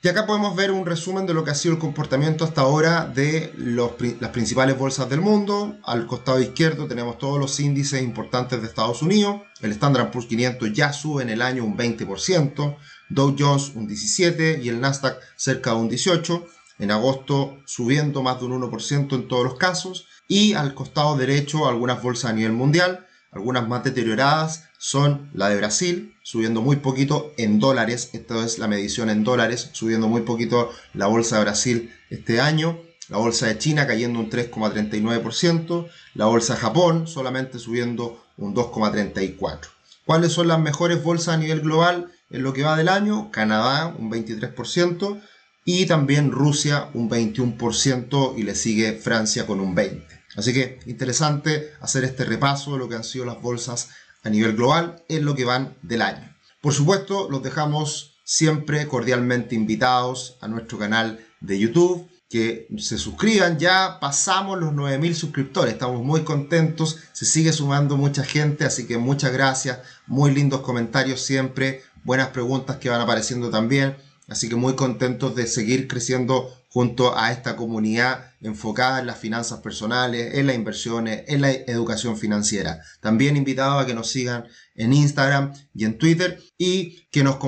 Y 0.00 0.06
acá 0.06 0.26
podemos 0.26 0.54
ver 0.54 0.70
un 0.70 0.86
resumen 0.86 1.26
de 1.26 1.34
lo 1.34 1.42
que 1.42 1.50
ha 1.50 1.56
sido 1.56 1.74
el 1.74 1.80
comportamiento 1.80 2.44
hasta 2.44 2.60
ahora 2.60 3.04
de 3.04 3.52
las 3.56 4.30
principales 4.30 4.78
bolsas 4.78 5.10
del 5.10 5.20
mundo. 5.20 5.76
Al 5.82 6.06
costado 6.06 6.40
izquierdo 6.40 6.86
tenemos 6.86 7.18
todos 7.18 7.40
los 7.40 7.58
índices 7.58 8.00
importantes 8.00 8.60
de 8.60 8.68
Estados 8.68 9.02
Unidos. 9.02 9.40
El 9.60 9.72
Standard 9.72 10.12
Poor's 10.12 10.28
500 10.28 10.72
ya 10.72 10.92
sube 10.92 11.24
en 11.24 11.30
el 11.30 11.42
año 11.42 11.64
un 11.64 11.76
20%, 11.76 12.76
Dow 13.08 13.36
Jones 13.36 13.72
un 13.74 13.88
17% 13.88 14.62
y 14.62 14.68
el 14.68 14.80
Nasdaq 14.80 15.18
cerca 15.34 15.70
de 15.70 15.76
un 15.78 15.90
18% 15.90 16.46
en 16.78 16.92
agosto 16.92 17.58
subiendo 17.66 18.22
más 18.22 18.38
de 18.38 18.46
un 18.46 18.62
1% 18.62 19.12
en 19.12 19.26
todos 19.26 19.42
los 19.42 19.56
casos, 19.56 20.06
y 20.28 20.54
al 20.54 20.74
costado 20.74 21.16
derecho 21.16 21.66
algunas 21.66 22.00
bolsas 22.00 22.30
a 22.30 22.34
nivel 22.34 22.52
mundial, 22.52 23.07
algunas 23.30 23.68
más 23.68 23.84
deterioradas 23.84 24.64
son 24.78 25.30
la 25.34 25.48
de 25.48 25.56
Brasil, 25.56 26.14
subiendo 26.22 26.62
muy 26.62 26.76
poquito 26.76 27.32
en 27.36 27.58
dólares, 27.58 28.10
esta 28.12 28.44
es 28.44 28.58
la 28.58 28.68
medición 28.68 29.10
en 29.10 29.24
dólares, 29.24 29.70
subiendo 29.72 30.08
muy 30.08 30.22
poquito 30.22 30.70
la 30.94 31.06
bolsa 31.06 31.36
de 31.36 31.44
Brasil 31.44 31.94
este 32.10 32.40
año, 32.40 32.78
la 33.08 33.18
bolsa 33.18 33.46
de 33.46 33.58
China 33.58 33.86
cayendo 33.86 34.20
un 34.20 34.30
3,39%, 34.30 35.88
la 36.14 36.26
bolsa 36.26 36.54
de 36.54 36.60
Japón 36.60 37.06
solamente 37.06 37.58
subiendo 37.58 38.24
un 38.36 38.54
2,34%. 38.54 39.60
¿Cuáles 40.04 40.32
son 40.32 40.48
las 40.48 40.60
mejores 40.60 41.02
bolsas 41.02 41.34
a 41.34 41.38
nivel 41.38 41.60
global 41.60 42.12
en 42.30 42.42
lo 42.42 42.52
que 42.52 42.62
va 42.62 42.76
del 42.76 42.88
año? 42.88 43.30
Canadá 43.30 43.94
un 43.98 44.10
23%, 44.10 45.20
y 45.64 45.84
también 45.84 46.30
Rusia 46.30 46.88
un 46.94 47.10
21% 47.10 48.34
y 48.38 48.42
le 48.42 48.54
sigue 48.54 48.94
Francia 48.94 49.46
con 49.46 49.60
un 49.60 49.76
20%. 49.76 50.17
Así 50.38 50.52
que 50.54 50.78
interesante 50.86 51.72
hacer 51.80 52.04
este 52.04 52.24
repaso 52.24 52.72
de 52.72 52.78
lo 52.78 52.88
que 52.88 52.94
han 52.94 53.02
sido 53.02 53.24
las 53.24 53.42
bolsas 53.42 53.88
a 54.22 54.30
nivel 54.30 54.54
global 54.54 55.02
en 55.08 55.24
lo 55.24 55.34
que 55.34 55.44
van 55.44 55.76
del 55.82 56.00
año. 56.00 56.32
Por 56.60 56.72
supuesto, 56.72 57.28
los 57.28 57.42
dejamos 57.42 58.20
siempre 58.22 58.86
cordialmente 58.86 59.56
invitados 59.56 60.36
a 60.40 60.46
nuestro 60.46 60.78
canal 60.78 61.18
de 61.40 61.58
YouTube, 61.58 62.08
que 62.30 62.68
se 62.78 62.98
suscriban, 62.98 63.58
ya 63.58 63.98
pasamos 64.00 64.60
los 64.60 64.72
9000 64.74 65.16
suscriptores, 65.16 65.72
estamos 65.72 66.04
muy 66.04 66.22
contentos, 66.22 66.98
se 67.12 67.24
sigue 67.24 67.52
sumando 67.52 67.96
mucha 67.96 68.22
gente, 68.22 68.64
así 68.64 68.86
que 68.86 68.96
muchas 68.96 69.32
gracias, 69.32 69.80
muy 70.06 70.32
lindos 70.32 70.60
comentarios 70.60 71.20
siempre, 71.20 71.82
buenas 72.04 72.28
preguntas 72.28 72.76
que 72.76 72.90
van 72.90 73.00
apareciendo 73.00 73.50
también. 73.50 73.96
Así 74.28 74.48
que 74.48 74.56
muy 74.56 74.74
contentos 74.74 75.34
de 75.34 75.46
seguir 75.46 75.88
creciendo 75.88 76.54
junto 76.70 77.16
a 77.16 77.32
esta 77.32 77.56
comunidad 77.56 78.32
enfocada 78.40 79.00
en 79.00 79.06
las 79.06 79.18
finanzas 79.18 79.60
personales, 79.60 80.34
en 80.34 80.46
las 80.46 80.54
inversiones, 80.54 81.24
en 81.26 81.40
la 81.40 81.50
educación 81.50 82.16
financiera. 82.16 82.80
También 83.00 83.36
invitado 83.36 83.78
a 83.78 83.86
que 83.86 83.94
nos 83.94 84.10
sigan 84.10 84.44
en 84.74 84.92
Instagram 84.92 85.52
y 85.74 85.86
en 85.86 85.98
Twitter 85.98 86.40
y 86.56 87.08
que 87.10 87.24
nos 87.24 87.38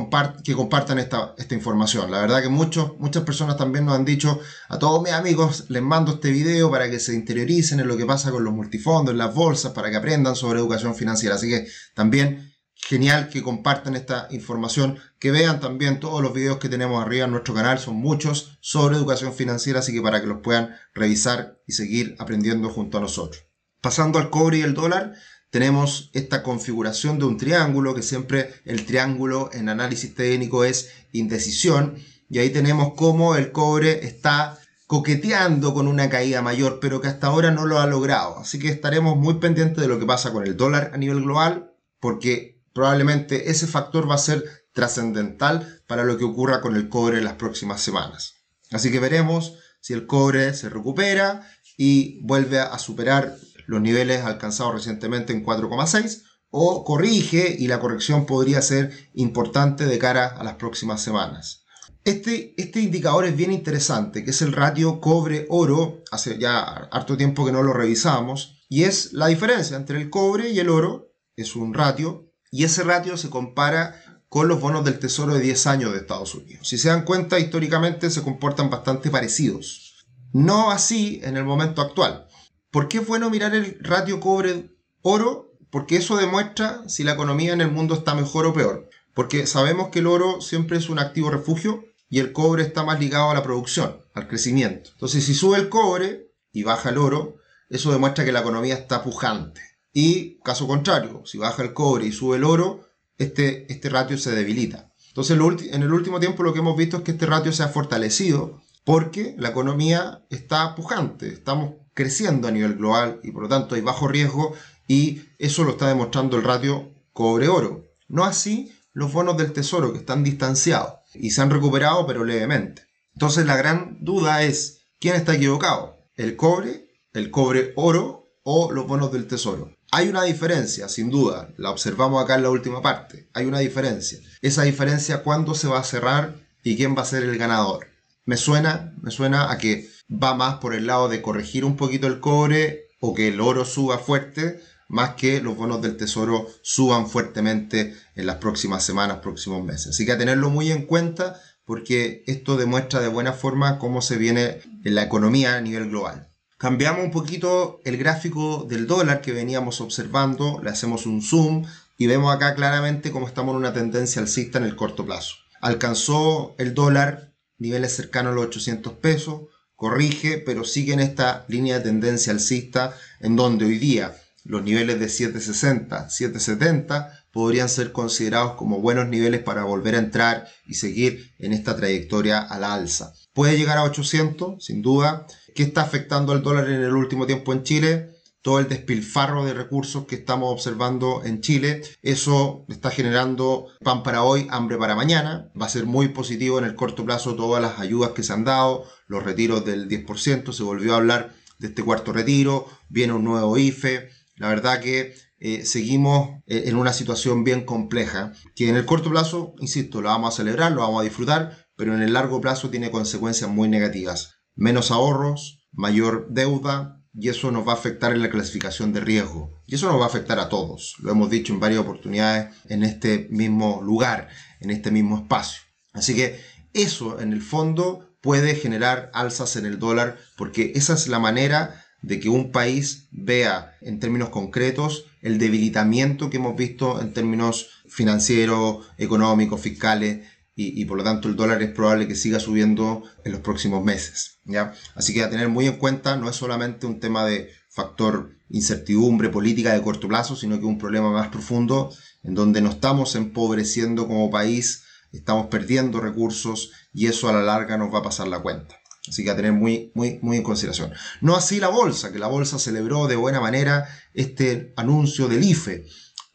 que 0.42 0.54
compartan 0.54 0.98
esta, 0.98 1.34
esta 1.38 1.54
información. 1.54 2.10
La 2.10 2.20
verdad 2.20 2.42
que 2.42 2.48
muchos, 2.48 2.98
muchas 2.98 3.22
personas 3.22 3.56
también 3.56 3.84
nos 3.84 3.94
han 3.94 4.04
dicho 4.04 4.40
a 4.68 4.78
todos 4.78 5.02
mis 5.02 5.12
amigos, 5.12 5.66
les 5.68 5.82
mando 5.82 6.14
este 6.14 6.30
video 6.30 6.70
para 6.70 6.90
que 6.90 6.98
se 6.98 7.14
interioricen 7.14 7.78
en 7.78 7.88
lo 7.88 7.96
que 7.96 8.06
pasa 8.06 8.30
con 8.30 8.42
los 8.42 8.54
multifondos, 8.54 9.12
en 9.12 9.18
las 9.18 9.34
bolsas, 9.34 9.72
para 9.72 9.90
que 9.90 9.96
aprendan 9.96 10.34
sobre 10.34 10.58
educación 10.60 10.94
financiera. 10.94 11.36
Así 11.36 11.48
que 11.48 11.66
también 11.94 12.49
genial 12.82 13.28
que 13.28 13.42
compartan 13.42 13.94
esta 13.94 14.26
información, 14.30 14.98
que 15.18 15.30
vean 15.30 15.60
también 15.60 16.00
todos 16.00 16.22
los 16.22 16.32
videos 16.32 16.58
que 16.58 16.68
tenemos 16.68 17.02
arriba 17.02 17.26
en 17.26 17.30
nuestro 17.30 17.54
canal, 17.54 17.78
son 17.78 17.96
muchos 17.96 18.58
sobre 18.60 18.96
educación 18.96 19.32
financiera, 19.32 19.80
así 19.80 19.92
que 19.92 20.02
para 20.02 20.20
que 20.20 20.26
los 20.26 20.40
puedan 20.40 20.74
revisar 20.94 21.60
y 21.66 21.72
seguir 21.72 22.16
aprendiendo 22.18 22.68
junto 22.70 22.98
a 22.98 23.00
nosotros. 23.00 23.44
Pasando 23.80 24.18
al 24.18 24.30
cobre 24.30 24.58
y 24.58 24.62
el 24.62 24.74
dólar, 24.74 25.14
tenemos 25.50 26.10
esta 26.12 26.42
configuración 26.42 27.18
de 27.18 27.24
un 27.24 27.36
triángulo, 27.36 27.94
que 27.94 28.02
siempre 28.02 28.54
el 28.64 28.86
triángulo 28.86 29.50
en 29.52 29.68
análisis 29.68 30.14
técnico 30.14 30.64
es 30.64 30.90
indecisión, 31.12 31.96
y 32.28 32.38
ahí 32.38 32.50
tenemos 32.50 32.94
cómo 32.94 33.36
el 33.36 33.50
cobre 33.50 34.06
está 34.06 34.58
coqueteando 34.86 35.74
con 35.74 35.86
una 35.86 36.08
caída 36.08 36.42
mayor, 36.42 36.78
pero 36.80 37.00
que 37.00 37.08
hasta 37.08 37.28
ahora 37.28 37.52
no 37.52 37.66
lo 37.66 37.78
ha 37.78 37.86
logrado. 37.86 38.38
Así 38.38 38.58
que 38.58 38.68
estaremos 38.68 39.16
muy 39.16 39.34
pendientes 39.34 39.80
de 39.80 39.86
lo 39.86 40.00
que 40.00 40.06
pasa 40.06 40.32
con 40.32 40.44
el 40.44 40.56
dólar 40.56 40.90
a 40.94 40.96
nivel 40.96 41.22
global, 41.22 41.72
porque 42.00 42.49
probablemente 42.72 43.50
ese 43.50 43.66
factor 43.66 44.08
va 44.08 44.14
a 44.14 44.18
ser 44.18 44.44
trascendental 44.72 45.82
para 45.86 46.04
lo 46.04 46.16
que 46.16 46.24
ocurra 46.24 46.60
con 46.60 46.76
el 46.76 46.88
cobre 46.88 47.18
en 47.18 47.24
las 47.24 47.34
próximas 47.34 47.80
semanas. 47.80 48.44
Así 48.70 48.90
que 48.90 49.00
veremos 49.00 49.54
si 49.80 49.92
el 49.92 50.06
cobre 50.06 50.54
se 50.54 50.68
recupera 50.68 51.48
y 51.76 52.24
vuelve 52.24 52.60
a 52.60 52.78
superar 52.78 53.36
los 53.66 53.80
niveles 53.80 54.24
alcanzados 54.24 54.74
recientemente 54.74 55.32
en 55.32 55.44
4,6 55.44 56.22
o 56.50 56.84
corrige 56.84 57.56
y 57.58 57.68
la 57.68 57.80
corrección 57.80 58.26
podría 58.26 58.60
ser 58.62 58.92
importante 59.14 59.86
de 59.86 59.98
cara 59.98 60.26
a 60.26 60.44
las 60.44 60.54
próximas 60.54 61.00
semanas. 61.02 61.64
Este, 62.04 62.54
este 62.60 62.80
indicador 62.80 63.24
es 63.26 63.36
bien 63.36 63.52
interesante, 63.52 64.24
que 64.24 64.30
es 64.30 64.42
el 64.42 64.52
ratio 64.52 65.00
cobre-oro, 65.00 66.02
hace 66.10 66.38
ya 66.38 66.60
harto 66.60 67.16
tiempo 67.16 67.44
que 67.44 67.52
no 67.52 67.62
lo 67.62 67.72
revisamos, 67.72 68.64
y 68.68 68.84
es 68.84 69.12
la 69.12 69.26
diferencia 69.26 69.76
entre 69.76 70.00
el 70.00 70.10
cobre 70.10 70.50
y 70.50 70.58
el 70.58 70.70
oro, 70.70 71.12
es 71.36 71.56
un 71.56 71.74
ratio 71.74 72.29
y 72.50 72.64
ese 72.64 72.82
ratio 72.84 73.16
se 73.16 73.30
compara 73.30 74.02
con 74.28 74.48
los 74.48 74.60
bonos 74.60 74.84
del 74.84 74.98
Tesoro 74.98 75.34
de 75.34 75.40
10 75.40 75.66
años 75.66 75.92
de 75.92 75.98
Estados 75.98 76.34
Unidos. 76.34 76.68
Si 76.68 76.78
se 76.78 76.88
dan 76.88 77.04
cuenta, 77.04 77.38
históricamente 77.38 78.10
se 78.10 78.22
comportan 78.22 78.70
bastante 78.70 79.10
parecidos. 79.10 80.06
No 80.32 80.70
así 80.70 81.20
en 81.24 81.36
el 81.36 81.44
momento 81.44 81.82
actual. 81.82 82.28
¿Por 82.70 82.86
qué 82.88 82.98
es 82.98 83.06
bueno 83.06 83.30
mirar 83.30 83.54
el 83.54 83.78
ratio 83.80 84.20
cobre-oro? 84.20 85.52
Porque 85.70 85.96
eso 85.96 86.16
demuestra 86.16 86.88
si 86.88 87.02
la 87.02 87.12
economía 87.12 87.52
en 87.52 87.60
el 87.60 87.70
mundo 87.70 87.94
está 87.94 88.14
mejor 88.14 88.46
o 88.46 88.54
peor. 88.54 88.88
Porque 89.14 89.46
sabemos 89.46 89.88
que 89.88 89.98
el 89.98 90.06
oro 90.06 90.40
siempre 90.40 90.78
es 90.78 90.88
un 90.88 91.00
activo 91.00 91.30
refugio 91.30 91.84
y 92.08 92.20
el 92.20 92.32
cobre 92.32 92.62
está 92.62 92.84
más 92.84 93.00
ligado 93.00 93.30
a 93.30 93.34
la 93.34 93.42
producción, 93.42 94.00
al 94.14 94.28
crecimiento. 94.28 94.90
Entonces, 94.92 95.24
si 95.24 95.34
sube 95.34 95.58
el 95.58 95.68
cobre 95.68 96.32
y 96.52 96.62
baja 96.62 96.90
el 96.90 96.98
oro, 96.98 97.36
eso 97.68 97.92
demuestra 97.92 98.24
que 98.24 98.32
la 98.32 98.40
economía 98.40 98.74
está 98.74 99.02
pujante. 99.02 99.60
Y 99.92 100.38
caso 100.40 100.66
contrario, 100.66 101.22
si 101.24 101.38
baja 101.38 101.62
el 101.62 101.72
cobre 101.72 102.06
y 102.06 102.12
sube 102.12 102.36
el 102.36 102.44
oro, 102.44 102.86
este, 103.18 103.70
este 103.72 103.88
ratio 103.88 104.16
se 104.18 104.30
debilita. 104.32 104.92
Entonces 105.08 105.36
en 105.72 105.82
el 105.82 105.92
último 105.92 106.20
tiempo 106.20 106.42
lo 106.42 106.52
que 106.52 106.60
hemos 106.60 106.76
visto 106.76 106.98
es 106.98 107.02
que 107.02 107.10
este 107.12 107.26
ratio 107.26 107.52
se 107.52 107.64
ha 107.64 107.68
fortalecido 107.68 108.60
porque 108.84 109.34
la 109.38 109.50
economía 109.50 110.24
está 110.30 110.74
pujante, 110.74 111.28
estamos 111.28 111.74
creciendo 111.94 112.48
a 112.48 112.52
nivel 112.52 112.76
global 112.76 113.20
y 113.22 113.32
por 113.32 113.42
lo 113.42 113.48
tanto 113.48 113.74
hay 113.74 113.80
bajo 113.80 114.08
riesgo 114.08 114.54
y 114.86 115.22
eso 115.38 115.64
lo 115.64 115.72
está 115.72 115.88
demostrando 115.88 116.36
el 116.36 116.44
ratio 116.44 116.94
cobre-oro. 117.12 117.86
No 118.08 118.24
así 118.24 118.72
los 118.92 119.12
bonos 119.12 119.36
del 119.36 119.52
tesoro 119.52 119.92
que 119.92 119.98
están 119.98 120.24
distanciados 120.24 120.94
y 121.14 121.30
se 121.30 121.42
han 121.42 121.50
recuperado 121.50 122.06
pero 122.06 122.24
levemente. 122.24 122.86
Entonces 123.14 123.46
la 123.46 123.56
gran 123.56 123.98
duda 124.00 124.42
es, 124.42 124.82
¿quién 124.98 125.16
está 125.16 125.34
equivocado? 125.34 125.98
¿El 126.14 126.36
cobre, 126.36 126.88
el 127.12 127.30
cobre-oro 127.30 128.28
o 128.44 128.72
los 128.72 128.86
bonos 128.86 129.12
del 129.12 129.26
tesoro? 129.26 129.76
Hay 129.92 130.08
una 130.08 130.22
diferencia, 130.22 130.88
sin 130.88 131.10
duda, 131.10 131.52
la 131.56 131.70
observamos 131.70 132.22
acá 132.22 132.36
en 132.36 132.44
la 132.44 132.50
última 132.50 132.80
parte, 132.80 133.28
hay 133.32 133.46
una 133.46 133.58
diferencia. 133.58 134.20
Esa 134.40 134.62
diferencia, 134.62 135.24
¿cuándo 135.24 135.56
se 135.56 135.66
va 135.66 135.80
a 135.80 135.84
cerrar 135.84 136.36
y 136.62 136.76
quién 136.76 136.96
va 136.96 137.02
a 137.02 137.06
ser 137.06 137.24
el 137.24 137.36
ganador? 137.36 137.88
Me 138.24 138.36
suena, 138.36 138.94
me 139.02 139.10
suena 139.10 139.50
a 139.50 139.58
que 139.58 139.88
va 140.08 140.34
más 140.34 140.58
por 140.58 140.74
el 140.74 140.86
lado 140.86 141.08
de 141.08 141.20
corregir 141.20 141.64
un 141.64 141.76
poquito 141.76 142.06
el 142.06 142.20
cobre 142.20 142.86
o 143.00 143.14
que 143.14 143.28
el 143.28 143.40
oro 143.40 143.64
suba 143.64 143.98
fuerte, 143.98 144.60
más 144.86 145.14
que 145.14 145.40
los 145.40 145.56
bonos 145.56 145.82
del 145.82 145.96
tesoro 145.96 146.46
suban 146.62 147.08
fuertemente 147.08 147.96
en 148.14 148.26
las 148.26 148.36
próximas 148.36 148.84
semanas, 148.84 149.18
próximos 149.18 149.64
meses. 149.64 149.88
Así 149.88 150.06
que 150.06 150.12
a 150.12 150.18
tenerlo 150.18 150.50
muy 150.50 150.70
en 150.70 150.86
cuenta 150.86 151.40
porque 151.64 152.22
esto 152.28 152.56
demuestra 152.56 153.00
de 153.00 153.08
buena 153.08 153.32
forma 153.32 153.80
cómo 153.80 154.02
se 154.02 154.18
viene 154.18 154.60
en 154.84 154.94
la 154.94 155.02
economía 155.02 155.56
a 155.56 155.60
nivel 155.60 155.88
global. 155.88 156.29
Cambiamos 156.60 157.02
un 157.02 157.10
poquito 157.10 157.80
el 157.86 157.96
gráfico 157.96 158.66
del 158.68 158.86
dólar 158.86 159.22
que 159.22 159.32
veníamos 159.32 159.80
observando, 159.80 160.60
le 160.62 160.68
hacemos 160.68 161.06
un 161.06 161.22
zoom 161.22 161.64
y 161.96 162.06
vemos 162.06 162.34
acá 162.34 162.54
claramente 162.54 163.10
cómo 163.10 163.26
estamos 163.26 163.54
en 163.54 163.60
una 163.60 163.72
tendencia 163.72 164.20
alcista 164.20 164.58
en 164.58 164.64
el 164.64 164.76
corto 164.76 165.06
plazo. 165.06 165.36
Alcanzó 165.62 166.54
el 166.58 166.74
dólar 166.74 167.32
niveles 167.56 167.96
cercanos 167.96 168.32
a 168.32 168.34
los 168.34 168.44
800 168.48 168.92
pesos, 168.92 169.44
corrige, 169.74 170.36
pero 170.36 170.64
sigue 170.64 170.92
en 170.92 171.00
esta 171.00 171.46
línea 171.48 171.78
de 171.78 171.84
tendencia 171.84 172.30
alcista 172.30 172.94
en 173.20 173.36
donde 173.36 173.64
hoy 173.64 173.78
día 173.78 174.14
los 174.44 174.62
niveles 174.62 175.00
de 175.00 175.08
760, 175.08 176.10
770 176.10 177.24
podrían 177.32 177.70
ser 177.70 177.92
considerados 177.92 178.56
como 178.56 178.80
buenos 178.80 179.08
niveles 179.08 179.42
para 179.42 179.64
volver 179.64 179.94
a 179.94 180.00
entrar 180.00 180.46
y 180.66 180.74
seguir 180.74 181.32
en 181.38 181.54
esta 181.54 181.74
trayectoria 181.74 182.38
a 182.38 182.58
la 182.58 182.74
alza. 182.74 183.14
Puede 183.32 183.56
llegar 183.56 183.78
a 183.78 183.84
800, 183.84 184.62
sin 184.62 184.82
duda, 184.82 185.26
¿Qué 185.54 185.62
está 185.62 185.82
afectando 185.82 186.32
al 186.32 186.42
dólar 186.42 186.68
en 186.68 186.82
el 186.82 186.94
último 186.94 187.26
tiempo 187.26 187.52
en 187.52 187.62
Chile? 187.62 188.10
todo 188.42 188.58
el 188.58 188.68
despilfarro 188.68 189.44
de 189.44 189.54
recursos 189.54 190.06
que 190.06 190.14
estamos 190.14 190.50
observando 190.52 191.22
en 191.24 191.40
Chile. 191.40 191.82
Eso 192.02 192.64
está 192.68 192.90
generando 192.90 193.66
pan 193.82 194.02
para 194.02 194.22
hoy, 194.22 194.46
hambre 194.50 194.78
para 194.78 194.94
mañana. 194.94 195.50
Va 195.60 195.66
a 195.66 195.70
ser 195.70 195.84
muy 195.86 196.08
positivo 196.08 196.58
en 196.58 196.64
el 196.64 196.74
corto 196.74 197.04
plazo 197.04 197.36
todas 197.36 197.62
las 197.62 197.78
ayudas 197.78 198.10
que 198.10 198.22
se 198.22 198.32
han 198.32 198.44
dado, 198.44 198.84
los 199.06 199.22
retiros 199.22 199.64
del 199.64 199.88
10%, 199.88 200.52
se 200.52 200.62
volvió 200.62 200.94
a 200.94 200.98
hablar 200.98 201.34
de 201.58 201.68
este 201.68 201.82
cuarto 201.82 202.12
retiro, 202.12 202.66
viene 202.88 203.12
un 203.12 203.24
nuevo 203.24 203.58
IFE. 203.58 204.08
La 204.36 204.48
verdad 204.48 204.80
que 204.80 205.14
eh, 205.38 205.66
seguimos 205.66 206.40
eh, 206.46 206.64
en 206.66 206.76
una 206.76 206.94
situación 206.94 207.44
bien 207.44 207.66
compleja, 207.66 208.32
que 208.56 208.70
en 208.70 208.76
el 208.76 208.86
corto 208.86 209.10
plazo, 209.10 209.54
insisto, 209.58 210.00
lo 210.00 210.08
vamos 210.08 210.32
a 210.32 210.36
celebrar, 210.38 210.72
lo 210.72 210.80
vamos 210.80 211.02
a 211.02 211.04
disfrutar, 211.04 211.66
pero 211.76 211.94
en 211.94 212.00
el 212.00 212.14
largo 212.14 212.40
plazo 212.40 212.70
tiene 212.70 212.90
consecuencias 212.90 213.50
muy 213.50 213.68
negativas 213.68 214.39
menos 214.54 214.90
ahorros, 214.90 215.66
mayor 215.72 216.28
deuda, 216.30 217.00
y 217.12 217.28
eso 217.28 217.50
nos 217.50 217.66
va 217.66 217.72
a 217.72 217.76
afectar 217.76 218.12
en 218.12 218.22
la 218.22 218.30
clasificación 218.30 218.92
de 218.92 219.00
riesgo. 219.00 219.50
Y 219.66 219.74
eso 219.74 219.90
nos 219.90 220.00
va 220.00 220.04
a 220.04 220.08
afectar 220.08 220.38
a 220.38 220.48
todos. 220.48 220.94
Lo 221.00 221.10
hemos 221.10 221.30
dicho 221.30 221.52
en 221.52 221.60
varias 221.60 221.80
oportunidades 221.80 222.54
en 222.68 222.82
este 222.82 223.28
mismo 223.30 223.80
lugar, 223.82 224.28
en 224.60 224.70
este 224.70 224.90
mismo 224.90 225.18
espacio. 225.18 225.62
Así 225.92 226.14
que 226.14 226.40
eso 226.72 227.20
en 227.20 227.32
el 227.32 227.42
fondo 227.42 228.16
puede 228.20 228.54
generar 228.54 229.10
alzas 229.12 229.56
en 229.56 229.66
el 229.66 229.78
dólar 229.78 230.18
porque 230.36 230.72
esa 230.74 230.94
es 230.94 231.08
la 231.08 231.18
manera 231.18 231.84
de 232.02 232.20
que 232.20 232.28
un 232.28 232.52
país 232.52 233.08
vea 233.10 233.76
en 233.80 233.98
términos 233.98 234.30
concretos 234.30 235.06
el 235.20 235.38
debilitamiento 235.38 236.30
que 236.30 236.36
hemos 236.38 236.56
visto 236.56 237.00
en 237.00 237.12
términos 237.12 237.68
financieros, 237.88 238.86
económicos, 238.98 239.60
fiscales 239.60 240.26
y, 240.62 240.84
por 240.84 240.98
lo 240.98 241.04
tanto 241.04 241.28
el 241.28 241.36
dólar 241.36 241.62
es 241.62 241.70
probable 241.70 242.06
que 242.06 242.14
siga 242.14 242.38
subiendo 242.38 243.02
en 243.24 243.32
los 243.32 243.40
próximos 243.40 243.82
meses. 243.82 244.40
¿ya? 244.44 244.74
Así 244.94 245.14
que 245.14 245.22
a 245.22 245.30
tener 245.30 245.48
muy 245.48 245.66
en 245.66 245.78
cuenta, 245.78 246.16
no 246.16 246.28
es 246.28 246.36
solamente 246.36 246.86
un 246.86 247.00
tema 247.00 247.24
de 247.24 247.50
factor 247.70 248.36
incertidumbre 248.50 249.30
política 249.30 249.72
de 249.72 249.82
corto 249.82 250.08
plazo, 250.08 250.36
sino 250.36 250.58
que 250.58 250.66
un 250.66 250.78
problema 250.78 251.10
más 251.10 251.28
profundo 251.28 251.90
en 252.22 252.34
donde 252.34 252.60
nos 252.60 252.74
estamos 252.74 253.14
empobreciendo 253.14 254.06
como 254.06 254.30
país, 254.30 254.84
estamos 255.12 255.46
perdiendo 255.46 256.00
recursos 256.00 256.72
y 256.92 257.06
eso 257.06 257.28
a 257.28 257.32
la 257.32 257.42
larga 257.42 257.78
nos 257.78 257.94
va 257.94 258.00
a 258.00 258.02
pasar 258.02 258.28
la 258.28 258.40
cuenta. 258.40 258.76
Así 259.08 259.24
que 259.24 259.30
a 259.30 259.36
tener 259.36 259.52
muy, 259.52 259.92
muy, 259.94 260.18
muy 260.20 260.36
en 260.36 260.42
consideración. 260.42 260.92
No 261.20 261.36
así 261.36 261.58
la 261.58 261.68
bolsa, 261.68 262.12
que 262.12 262.18
la 262.18 262.26
bolsa 262.26 262.58
celebró 262.58 263.06
de 263.06 263.16
buena 263.16 263.40
manera 263.40 263.88
este 264.12 264.74
anuncio 264.76 265.26
del 265.26 265.42
IFE, 265.42 265.86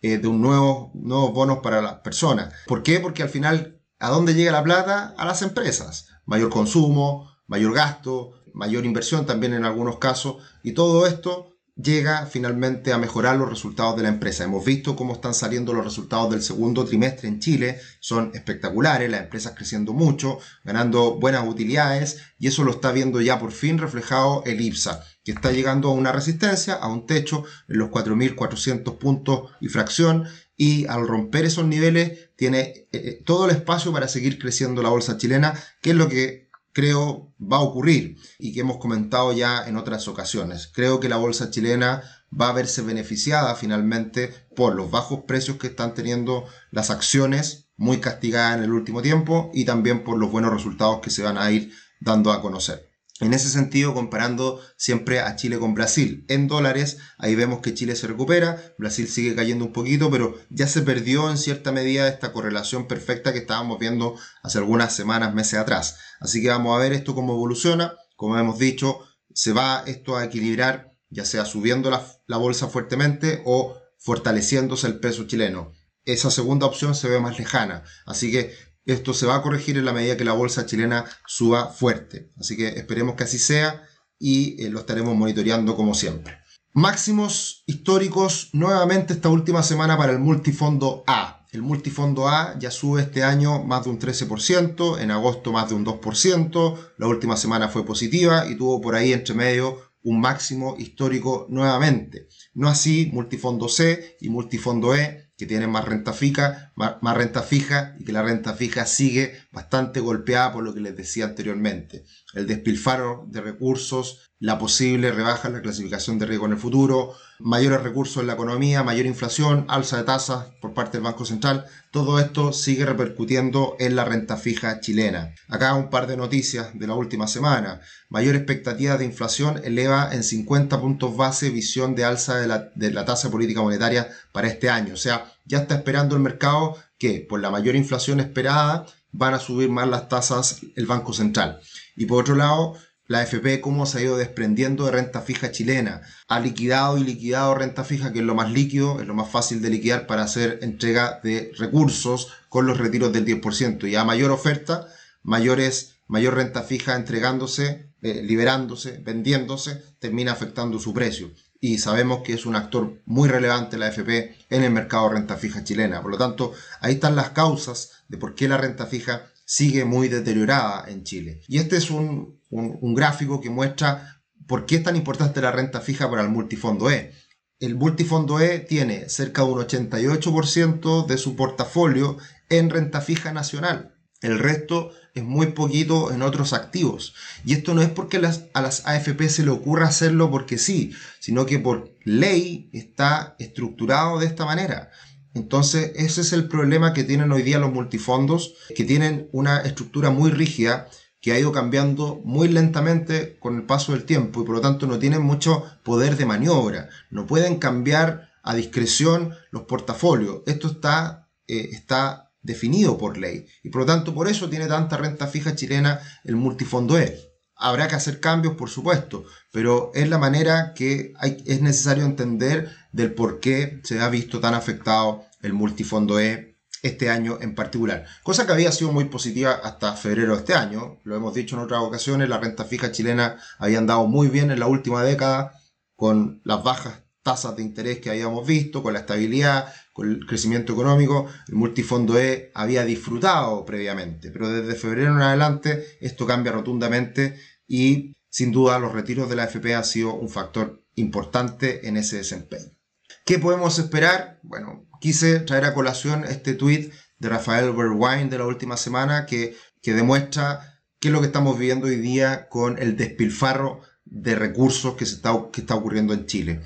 eh, 0.02 0.18
de 0.18 0.28
un 0.28 0.42
nuevo, 0.42 0.92
nuevos 0.96 1.34
bonos 1.34 1.60
para 1.60 1.82
las 1.82 1.96
personas. 1.96 2.54
¿Por 2.66 2.82
qué? 2.82 3.00
Porque 3.00 3.24
al 3.24 3.30
final 3.30 3.75
¿A 4.06 4.10
dónde 4.10 4.36
llega 4.36 4.52
la 4.52 4.64
plata? 4.64 5.16
A 5.18 5.26
las 5.26 5.42
empresas. 5.42 6.10
Mayor 6.28 6.52
consumo, 6.52 7.32
mayor 7.48 7.74
gasto, 7.74 8.34
mayor 8.54 8.86
inversión 8.86 9.26
también 9.26 9.56
en 9.56 9.66
algunos 9.66 9.98
casos. 9.98 10.44
Y 10.62 10.74
todo 10.74 11.08
esto 11.08 11.56
llega 11.76 12.28
finalmente 12.28 12.94
a 12.94 13.00
mejorar 13.00 13.36
los 13.36 13.50
resultados 13.50 13.98
de 13.98 14.04
la 14.04 14.10
empresa. 14.10 14.44
Hemos 14.44 14.64
visto 14.64 14.96
cómo 14.96 15.14
están 15.14 15.34
saliendo 15.34 15.74
los 15.74 15.84
resultados 15.84 16.30
del 16.30 16.44
segundo 16.44 16.86
trimestre 16.86 17.28
en 17.28 17.40
Chile, 17.40 17.80
son 18.00 18.30
espectaculares, 18.36 19.10
las 19.10 19.24
empresas 19.24 19.54
creciendo 19.56 19.92
mucho, 19.92 20.38
ganando 20.64 21.16
buenas 21.16 21.48
utilidades 21.48 22.22
y 22.38 22.48
eso 22.48 22.64
lo 22.64 22.72
está 22.72 22.92
viendo 22.92 23.20
ya 23.22 23.40
por 23.40 23.52
fin 23.52 23.80
reflejado 23.80 24.44
el 24.46 24.62
IPSA, 24.62 25.04
que 25.24 25.32
está 25.32 25.52
llegando 25.52 25.90
a 25.90 25.94
una 25.94 26.12
resistencia, 26.12 26.76
a 26.76 26.88
un 26.88 27.08
techo 27.08 27.44
en 27.68 27.80
los 27.80 27.90
4.400 27.90 29.00
puntos 29.00 29.50
y 29.60 29.68
fracción 29.68 30.26
y 30.58 30.86
al 30.88 31.08
romper 31.08 31.46
esos 31.46 31.66
niveles 31.66 32.30
tiene 32.36 32.60
eh, 32.60 32.88
eh, 32.92 33.24
todo 33.26 33.46
el 33.46 33.52
espacio 33.52 33.92
para 33.92 34.08
seguir 34.08 34.40
creciendo 34.40 34.82
la 34.82 34.90
bolsa 34.90 35.18
chilena, 35.18 35.54
que 35.82 35.92
es 35.92 35.96
lo 35.96 36.08
que 36.08 36.50
creo 36.72 37.34
va 37.42 37.58
a 37.58 37.62
ocurrir 37.62 38.18
y 38.38 38.54
que 38.54 38.60
hemos 38.60 38.78
comentado 38.78 39.32
ya 39.34 39.66
en 39.68 39.78
otras 39.78 40.08
ocasiones. 40.08 40.70
Creo 40.74 41.00
que 41.00 41.10
la 41.10 41.18
bolsa 41.18 41.50
chilena 41.50 42.04
va 42.30 42.50
a 42.50 42.54
verse 42.54 42.82
beneficiada 42.82 43.56
finalmente 43.56 44.34
por 44.56 44.76
los 44.76 44.92
bajos 44.92 45.22
precios 45.26 45.58
que 45.58 45.68
están 45.68 45.94
teniendo 45.94 46.46
las 46.72 46.90
acciones 46.90 47.70
muy 47.78 48.00
castigadas 48.00 48.58
en 48.58 48.64
el 48.64 48.72
último 48.72 49.02
tiempo 49.02 49.52
y 49.54 49.66
también 49.66 50.04
por 50.04 50.18
los 50.18 50.32
buenos 50.32 50.54
resultados 50.54 51.00
que 51.00 51.10
se 51.10 51.24
van 51.24 51.38
a 51.38 51.52
ir 51.52 51.72
dando 52.02 52.32
a 52.32 52.42
conocer. 52.42 52.95
En 53.22 53.34
ese 53.34 53.48
sentido, 53.48 53.94
comparando 53.94 54.60
siempre 54.76 55.22
a 55.22 55.38
Chile 55.38 55.58
con 55.58 55.74
Brasil 55.74 56.26
en 56.28 56.50
dólares, 56.50 56.98
ahí 57.18 57.34
vemos 57.34 57.62
que 57.62 57.74
Chile 57.74 57.96
se 57.96 58.08
recupera, 58.08 58.62
Brasil 58.78 59.08
sigue 59.08 59.36
cayendo 59.36 59.64
un 59.64 59.72
poquito, 59.72 60.12
pero 60.12 60.38
ya 60.50 60.68
se 60.68 60.82
perdió 60.82 61.30
en 61.30 61.38
cierta 61.38 61.72
medida 61.72 62.10
esta 62.10 62.34
correlación 62.34 62.90
perfecta 62.90 63.32
que 63.32 63.40
estábamos 63.40 63.80
viendo 63.80 64.18
hace 64.44 64.58
algunas 64.58 64.94
semanas, 64.94 65.34
meses 65.34 65.60
atrás. 65.60 65.98
Así 66.20 66.42
que 66.42 66.50
vamos 66.50 66.76
a 66.76 66.82
ver 66.82 66.92
esto 66.92 67.16
cómo 67.16 67.34
evoluciona. 67.34 67.96
Como 68.18 68.38
hemos 68.38 68.60
dicho, 68.60 69.00
se 69.34 69.54
va 69.54 69.84
esto 69.88 70.18
a 70.18 70.26
equilibrar, 70.26 70.92
ya 71.10 71.24
sea 71.24 71.46
subiendo 71.46 71.90
la, 71.90 72.06
la 72.28 72.36
bolsa 72.36 72.68
fuertemente 72.68 73.42
o 73.46 73.78
fortaleciéndose 73.98 74.88
el 74.88 75.00
peso 75.00 75.26
chileno. 75.26 75.72
Esa 76.04 76.30
segunda 76.32 76.66
opción 76.66 76.94
se 76.96 77.08
ve 77.08 77.22
más 77.22 77.40
lejana. 77.40 77.84
Así 78.06 78.30
que 78.30 78.54
esto 78.86 79.14
se 79.14 79.26
va 79.26 79.36
a 79.36 79.42
corregir 79.42 79.78
en 79.78 79.86
la 79.86 79.94
medida 79.94 80.18
que 80.18 80.26
la 80.26 80.34
bolsa 80.34 80.66
chilena 80.66 81.06
suba 81.28 81.68
fuerte. 81.68 82.32
Así 82.38 82.56
que 82.56 82.68
esperemos 82.68 83.16
que 83.16 83.24
así 83.24 83.40
sea 83.40 83.84
y 84.20 84.64
eh, 84.64 84.70
lo 84.70 84.80
estaremos 84.80 85.16
monitoreando 85.16 85.76
como 85.76 85.94
siempre. 85.94 86.38
Máximos 86.74 87.64
históricos 87.68 88.50
nuevamente 88.54 89.14
esta 89.14 89.30
última 89.30 89.64
semana 89.64 89.98
para 89.98 90.12
el 90.12 90.20
multifondo 90.20 91.04
A. 91.08 91.46
El 91.52 91.62
multifondo 91.62 92.28
A 92.28 92.60
ya 92.60 92.70
sube 92.70 93.02
este 93.02 93.24
año 93.24 93.64
más 93.64 93.86
de 93.86 93.92
un 93.92 94.00
13%, 94.00 95.00
en 95.00 95.12
agosto 95.12 95.54
más 95.54 95.70
de 95.70 95.76
un 95.76 95.86
2%, 95.86 96.78
la 96.98 97.08
última 97.08 97.38
semana 97.38 97.70
fue 97.70 97.86
positiva 97.86 98.46
y 98.50 98.56
tuvo 98.56 98.82
por 98.82 98.96
ahí 98.96 99.14
entre 99.14 99.34
medio 99.36 99.80
un 100.04 100.20
máximo 100.20 100.76
histórico 100.78 101.48
nuevamente. 101.50 102.28
No 102.54 102.68
así 102.68 103.10
multifondo 103.14 103.70
C 103.70 104.18
y 104.20 104.30
multifondo 104.30 104.96
E, 104.96 105.25
que 105.38 105.46
tienen 105.46 105.70
más 105.70 105.86
renta 105.86 106.14
fija, 106.14 106.72
más, 106.76 107.18
renta 107.18 107.42
fija 107.42 107.96
y 108.00 108.06
que 108.06 108.14
la 108.14 108.24
renta 108.24 108.54
fija 108.54 108.86
sigue 108.86 109.38
bastante 109.52 110.00
golpeada 110.00 110.54
por 110.54 110.64
lo 110.64 110.74
que 110.74 110.80
les 110.80 110.96
decía 110.96 111.26
anteriormente. 111.26 112.06
El 112.34 112.48
despilfarro 112.48 113.26
de 113.28 113.42
recursos, 113.42 114.32
la 114.46 114.60
posible 114.60 115.12
rebaja 115.12 115.48
en 115.48 115.56
la 115.56 115.62
clasificación 115.64 116.20
de 116.20 116.28
riesgo 116.28 116.46
en 116.46 116.52
el 116.52 116.60
futuro, 116.60 117.16
mayores 117.40 117.82
recursos 117.82 118.22
en 118.22 118.28
la 118.28 118.34
economía, 118.34 118.84
mayor 118.84 119.08
inflación, 119.08 119.66
alza 119.70 119.98
de 119.98 120.04
tasas 120.04 120.46
por 120.62 120.76
parte 120.76 120.98
del 120.98 121.04
Banco 121.04 121.26
Central, 121.26 121.66
todo 121.90 122.20
esto 122.20 122.54
sigue 122.54 122.86
repercutiendo 122.86 123.76
en 123.80 123.96
la 123.96 124.06
renta 124.06 124.38
fija 124.38 124.80
chilena. 124.82 125.34
Acá 125.50 125.74
un 125.74 125.90
par 125.90 126.06
de 126.06 126.16
noticias 126.16 126.78
de 126.78 126.86
la 126.86 126.94
última 126.94 127.26
semana. 127.26 127.82
Mayor 128.10 128.36
expectativa 128.36 128.98
de 128.98 129.06
inflación 129.06 129.62
eleva 129.64 130.14
en 130.14 130.24
50 130.24 130.80
puntos 130.80 131.18
base 131.18 131.50
visión 131.50 131.96
de 131.96 132.06
alza 132.06 132.38
de 132.38 132.46
la, 132.46 132.70
de 132.76 132.92
la 132.92 133.04
tasa 133.04 133.32
política 133.32 133.64
monetaria 133.64 134.10
para 134.32 134.48
este 134.48 134.70
año. 134.70 134.94
O 134.94 134.98
sea, 134.98 135.26
ya 135.46 135.58
está 135.58 135.74
esperando 135.74 136.16
el 136.16 136.22
mercado 136.22 136.78
que 137.00 137.26
por 137.28 137.40
la 137.40 137.50
mayor 137.50 137.76
inflación 137.76 138.20
esperada 138.20 138.86
van 139.12 139.34
a 139.34 139.40
subir 139.40 139.72
más 139.72 139.88
las 139.88 140.08
tasas 140.08 140.62
el 140.76 140.86
Banco 140.86 141.14
Central. 141.14 141.60
Y 141.96 142.06
por 142.06 142.22
otro 142.22 142.36
lado, 142.36 142.76
la 143.08 143.20
AFP 143.20 143.62
cómo 143.62 143.86
se 143.86 144.00
ha 144.00 144.02
ido 144.02 144.18
desprendiendo 144.18 144.86
de 144.86 144.92
renta 144.92 145.22
fija 145.22 145.52
chilena. 145.52 146.02
Ha 146.28 146.40
liquidado 146.40 146.98
y 146.98 147.04
liquidado 147.04 147.54
renta 147.54 147.84
fija, 147.84 148.12
que 148.12 148.20
es 148.20 148.26
lo 148.26 148.36
más 148.36 148.52
líquido, 148.52 149.00
es 149.00 149.08
lo 149.08 149.14
más 149.14 149.30
fácil 149.30 149.62
de 149.62 149.70
liquidar 149.70 150.08
para 150.08 150.24
hacer 150.24 150.60
entrega 150.62 151.20
de 151.24 151.52
recursos 151.58 152.34
con 152.50 152.66
los 152.66 152.78
retiros 152.78 153.14
del 153.14 153.26
10%. 153.26 153.88
Y 153.90 153.96
a 153.96 154.04
mayor 154.04 154.32
oferta, 154.32 154.88
mayores, 155.22 155.98
mayor 156.08 156.36
renta 156.36 156.64
fija 156.64 156.96
entregándose, 156.96 157.92
eh, 158.02 158.22
liberándose, 158.24 158.98
vendiéndose, 158.98 159.84
termina 160.00 160.32
afectando 160.32 160.80
su 160.80 160.94
precio. 160.94 161.32
Y 161.60 161.78
sabemos 161.78 162.22
que 162.24 162.34
es 162.34 162.46
un 162.46 162.56
actor 162.56 163.02
muy 163.06 163.30
relevante 163.30 163.78
la 163.78 163.88
AFP 163.88 164.36
en 164.50 164.64
el 164.64 164.72
mercado 164.72 165.10
de 165.10 165.16
renta 165.16 165.38
fija 165.38 165.64
chilena. 165.64 166.02
Por 166.02 166.12
lo 166.12 166.18
tanto, 166.18 166.54
ahí 166.82 166.96
están 166.96 167.16
las 167.16 167.30
causas 167.32 168.04
de 168.08 168.18
por 168.18 168.36
qué 168.36 168.48
la 168.48 168.58
renta 168.58 168.86
fija 168.86 169.32
sigue 169.46 169.86
muy 169.86 170.10
deteriorada 170.10 170.86
en 170.90 171.04
Chile. 171.04 171.42
Y 171.48 171.60
este 171.60 171.78
es 171.78 171.92
un, 171.92 172.42
gráfico 172.50 173.40
que 173.40 173.50
muestra 173.50 174.22
por 174.48 174.66
qué 174.66 174.78
es 174.78 174.84
tan 174.84 174.96
importante 174.96 175.42
la 175.42 175.52
renta 175.52 175.82
fija 175.82 176.10
para 176.10 176.24
el 176.24 176.30
multifondo 176.30 176.90
E. 176.90 177.14
El 177.60 177.76
multifondo 177.76 178.40
E 178.40 178.60
tiene 178.60 179.08
cerca 179.08 179.44
de 179.44 179.52
un 179.52 179.60
88% 179.60 181.06
de 181.06 181.18
su 181.18 181.36
portafolio 181.36 182.18
en 182.50 182.70
renta 182.70 183.02
fija 183.02 183.32
nacional. 183.32 183.96
El 184.22 184.40
resto 184.40 184.92
es 185.14 185.24
muy 185.24 185.48
poquito 185.48 186.12
en 186.12 186.22
otros 186.22 186.54
activos. 186.54 187.14
Y 187.46 187.54
esto 187.54 187.74
no 187.74 187.82
es 187.82 187.90
porque 187.90 188.18
a 188.18 188.62
las 188.62 188.86
AFP 188.86 189.30
se 189.30 189.44
le 189.44 189.52
ocurra 189.52 189.88
hacerlo 189.88 190.32
porque 190.32 190.58
sí, 190.58 190.94
sino 191.20 191.46
que 191.46 191.60
por 191.60 191.96
ley 192.04 192.70
está 192.74 193.36
estructurado 193.40 194.20
de 194.20 194.26
esta 194.26 194.46
manera. 194.46 194.92
Entonces, 195.36 195.92
ese 195.96 196.22
es 196.22 196.34
el 196.34 196.48
problema 196.48 196.94
que 196.94 197.04
tienen 197.04 197.32
hoy 197.32 197.44
día 197.44 197.60
los 197.60 197.74
multifondos, 197.74 198.56
que 198.74 198.86
tienen 198.86 199.30
una 199.34 199.60
estructura 199.60 200.10
muy 200.10 200.32
rígida 200.32 200.88
que 201.22 201.34
ha 201.34 201.40
ido 201.40 201.52
cambiando 201.52 202.22
muy 202.24 202.48
lentamente 202.48 203.38
con 203.40 203.56
el 203.56 203.64
paso 203.64 203.92
del 203.92 204.06
tiempo 204.06 204.42
y 204.42 204.46
por 204.46 204.56
lo 204.56 204.62
tanto 204.62 204.88
no 204.88 204.98
tienen 204.98 205.24
mucho 205.24 205.64
poder 205.84 206.16
de 206.18 206.26
maniobra. 206.26 206.88
No 207.10 207.26
pueden 207.26 207.58
cambiar 207.58 208.30
a 208.44 208.56
discreción 208.56 209.34
los 209.52 209.64
portafolios. 209.64 210.42
Esto 210.46 210.68
está, 210.68 211.28
eh, 211.48 211.70
está 211.74 212.32
definido 212.42 212.98
por 212.98 213.18
ley 213.18 213.48
y 213.64 213.70
por 213.70 213.82
lo 213.82 213.88
tanto 213.88 214.14
por 214.14 214.28
eso 214.28 214.50
tiene 214.50 214.68
tanta 214.68 214.98
renta 214.98 215.28
fija 215.28 215.56
chilena 215.56 216.00
el 216.24 216.36
multifondo 216.36 216.98
E. 216.98 217.35
Habrá 217.58 217.88
que 217.88 217.96
hacer 217.96 218.20
cambios, 218.20 218.56
por 218.56 218.70
supuesto, 218.70 219.24
pero 219.52 219.92
es 219.94 220.10
la 220.10 220.18
manera 220.18 220.74
que 220.74 221.14
es 221.46 221.62
necesario 221.62 222.04
entender 222.04 222.76
del 222.92 223.14
por 223.14 223.40
qué 223.40 223.80
se 223.84 224.02
ha 224.02 224.10
visto 224.10 224.40
tan 224.40 224.54
afectado 224.54 225.26
el 225.42 225.54
multifondo 225.54 226.20
E 226.20 226.58
este 226.84 227.10
año 227.10 227.38
en 227.42 227.56
particular. 227.56 228.06
Cosa 228.24 228.46
que 228.46 228.52
había 228.52 228.72
sido 228.72 228.92
muy 228.92 229.06
positiva 229.06 229.60
hasta 229.64 229.94
febrero 229.94 230.34
de 230.34 230.40
este 230.40 230.54
año. 230.54 231.00
Lo 231.04 231.16
hemos 231.16 231.34
dicho 231.34 231.56
en 231.56 231.64
otras 231.64 231.82
ocasiones, 231.82 232.30
la 232.30 232.38
renta 232.38 232.66
fija 232.66 232.92
chilena 232.92 233.38
había 233.58 233.80
andado 233.80 234.06
muy 234.06 234.28
bien 234.28 234.52
en 234.52 234.60
la 234.60 234.68
última 234.68 235.04
década 235.04 235.54
con 235.96 236.42
las 236.44 236.64
bajas 236.64 237.05
tasas 237.26 237.56
de 237.56 237.64
interés 237.64 238.00
que 238.00 238.12
habíamos 238.12 238.46
visto, 238.46 238.84
con 238.84 238.94
la 238.94 239.00
estabilidad, 239.00 239.74
con 239.94 240.12
el 240.12 240.28
crecimiento 240.28 240.74
económico, 240.74 241.28
el 241.48 241.56
multifondo 241.56 242.20
E 242.20 242.52
había 242.54 242.86
disfrutado 242.86 243.66
previamente, 243.66 244.30
pero 244.30 244.48
desde 244.48 244.80
febrero 244.80 245.12
en 245.12 245.22
adelante 245.24 245.98
esto 246.02 246.28
cambia 246.28 246.52
rotundamente 246.52 247.36
y 247.68 248.14
sin 248.30 248.52
duda 248.52 248.78
los 248.78 248.94
retiros 248.94 249.28
de 249.28 249.38
la 249.38 249.46
AFP 249.46 249.74
han 249.74 249.86
sido 249.86 250.14
un 250.14 250.30
factor 250.30 250.84
importante 250.94 251.88
en 251.88 251.98
ese 251.98 252.18
desempeño. 252.18 252.78
¿Qué 253.26 253.40
podemos 253.40 253.80
esperar? 253.80 254.40
Bueno, 254.44 254.88
quise 255.02 255.40
traer 255.40 255.66
a 255.66 255.74
colación 255.74 256.26
este 256.26 256.54
tweet 256.54 256.92
de 257.18 257.30
Rafael 257.30 257.72
Berwine 257.72 258.30
de 258.30 258.38
la 258.38 258.46
última 258.46 258.78
semana 258.78 259.26
que, 259.26 259.58
que 259.82 259.94
demuestra 259.94 260.80
qué 261.00 261.08
es 261.08 261.12
lo 261.12 261.22
que 261.22 261.28
estamos 261.28 261.58
viviendo 261.58 261.88
hoy 261.88 261.96
día 261.96 262.48
con 262.50 262.78
el 262.78 262.96
despilfarro 262.96 263.82
de 264.04 264.36
recursos 264.36 264.94
que, 264.94 265.08
se 265.08 265.16
está, 265.16 265.34
que 265.52 265.62
está 265.62 265.74
ocurriendo 265.74 266.14
en 266.14 266.28
Chile. 266.28 266.62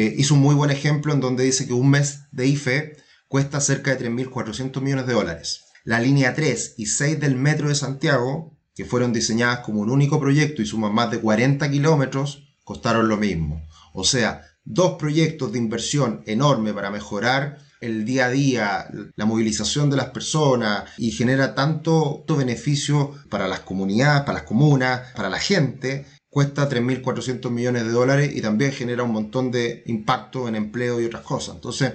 Eh, 0.00 0.14
hizo 0.16 0.32
un 0.32 0.40
muy 0.40 0.54
buen 0.54 0.70
ejemplo 0.70 1.12
en 1.12 1.20
donde 1.20 1.44
dice 1.44 1.66
que 1.66 1.74
un 1.74 1.90
mes 1.90 2.20
de 2.32 2.46
IFE 2.46 2.96
cuesta 3.28 3.60
cerca 3.60 3.94
de 3.94 4.08
3.400 4.08 4.80
millones 4.80 5.06
de 5.06 5.12
dólares. 5.12 5.66
La 5.84 6.00
línea 6.00 6.32
3 6.32 6.76
y 6.78 6.86
6 6.86 7.20
del 7.20 7.34
metro 7.34 7.68
de 7.68 7.74
Santiago, 7.74 8.56
que 8.74 8.86
fueron 8.86 9.12
diseñadas 9.12 9.58
como 9.58 9.82
un 9.82 9.90
único 9.90 10.18
proyecto 10.18 10.62
y 10.62 10.66
suman 10.66 10.94
más 10.94 11.10
de 11.10 11.20
40 11.20 11.70
kilómetros, 11.70 12.56
costaron 12.64 13.10
lo 13.10 13.18
mismo. 13.18 13.62
O 13.92 14.04
sea, 14.04 14.46
dos 14.64 14.92
proyectos 14.98 15.52
de 15.52 15.58
inversión 15.58 16.22
enorme 16.24 16.72
para 16.72 16.90
mejorar 16.90 17.58
el 17.82 18.06
día 18.06 18.24
a 18.24 18.30
día, 18.30 18.88
la 19.16 19.26
movilización 19.26 19.90
de 19.90 19.98
las 19.98 20.10
personas 20.10 20.84
y 20.96 21.10
genera 21.10 21.54
tanto, 21.54 22.24
beneficio 22.26 23.16
para 23.28 23.48
las 23.48 23.60
comunidades, 23.60 24.22
para 24.22 24.38
las 24.38 24.44
comunas, 24.44 25.12
para 25.14 25.28
la 25.28 25.38
gente, 25.38 26.06
cuesta 26.30 26.68
3.400 26.68 27.50
millones 27.50 27.84
de 27.84 27.90
dólares 27.90 28.30
y 28.34 28.40
también 28.40 28.72
genera 28.72 29.02
un 29.02 29.12
montón 29.12 29.50
de 29.50 29.82
impacto 29.86 30.48
en 30.48 30.54
empleo 30.54 31.00
y 31.00 31.04
otras 31.04 31.22
cosas. 31.22 31.56
Entonces, 31.56 31.92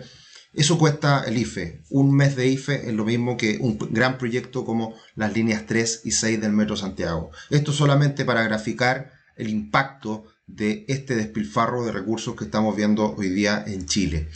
eso 0.53 0.77
cuesta 0.77 1.23
el 1.25 1.37
IFE. 1.37 1.83
Un 1.89 2.15
mes 2.15 2.35
de 2.35 2.47
IFE 2.47 2.87
es 2.87 2.93
lo 2.93 3.05
mismo 3.05 3.37
que 3.37 3.57
un 3.59 3.77
gran 3.91 4.17
proyecto 4.17 4.63
como 4.63 4.93
las 5.15 5.33
líneas 5.33 5.65
3 5.65 6.01
y 6.03 6.11
6 6.11 6.39
del 6.39 6.53
Metro 6.53 6.75
Santiago. 6.77 7.31
Esto 7.49 7.71
solamente 7.71 8.23
para 8.23 8.43
graficar 8.43 9.11
el 9.35 9.49
impacto 9.49 10.25
de 10.47 10.85
este 10.87 11.15
despilfarro 11.15 11.85
de 11.85 11.91
recursos 11.91 12.35
que 12.35 12.45
estamos 12.45 12.75
viendo 12.75 13.15
hoy 13.17 13.29
día 13.29 13.63
en 13.65 13.85
Chile. 13.85 14.29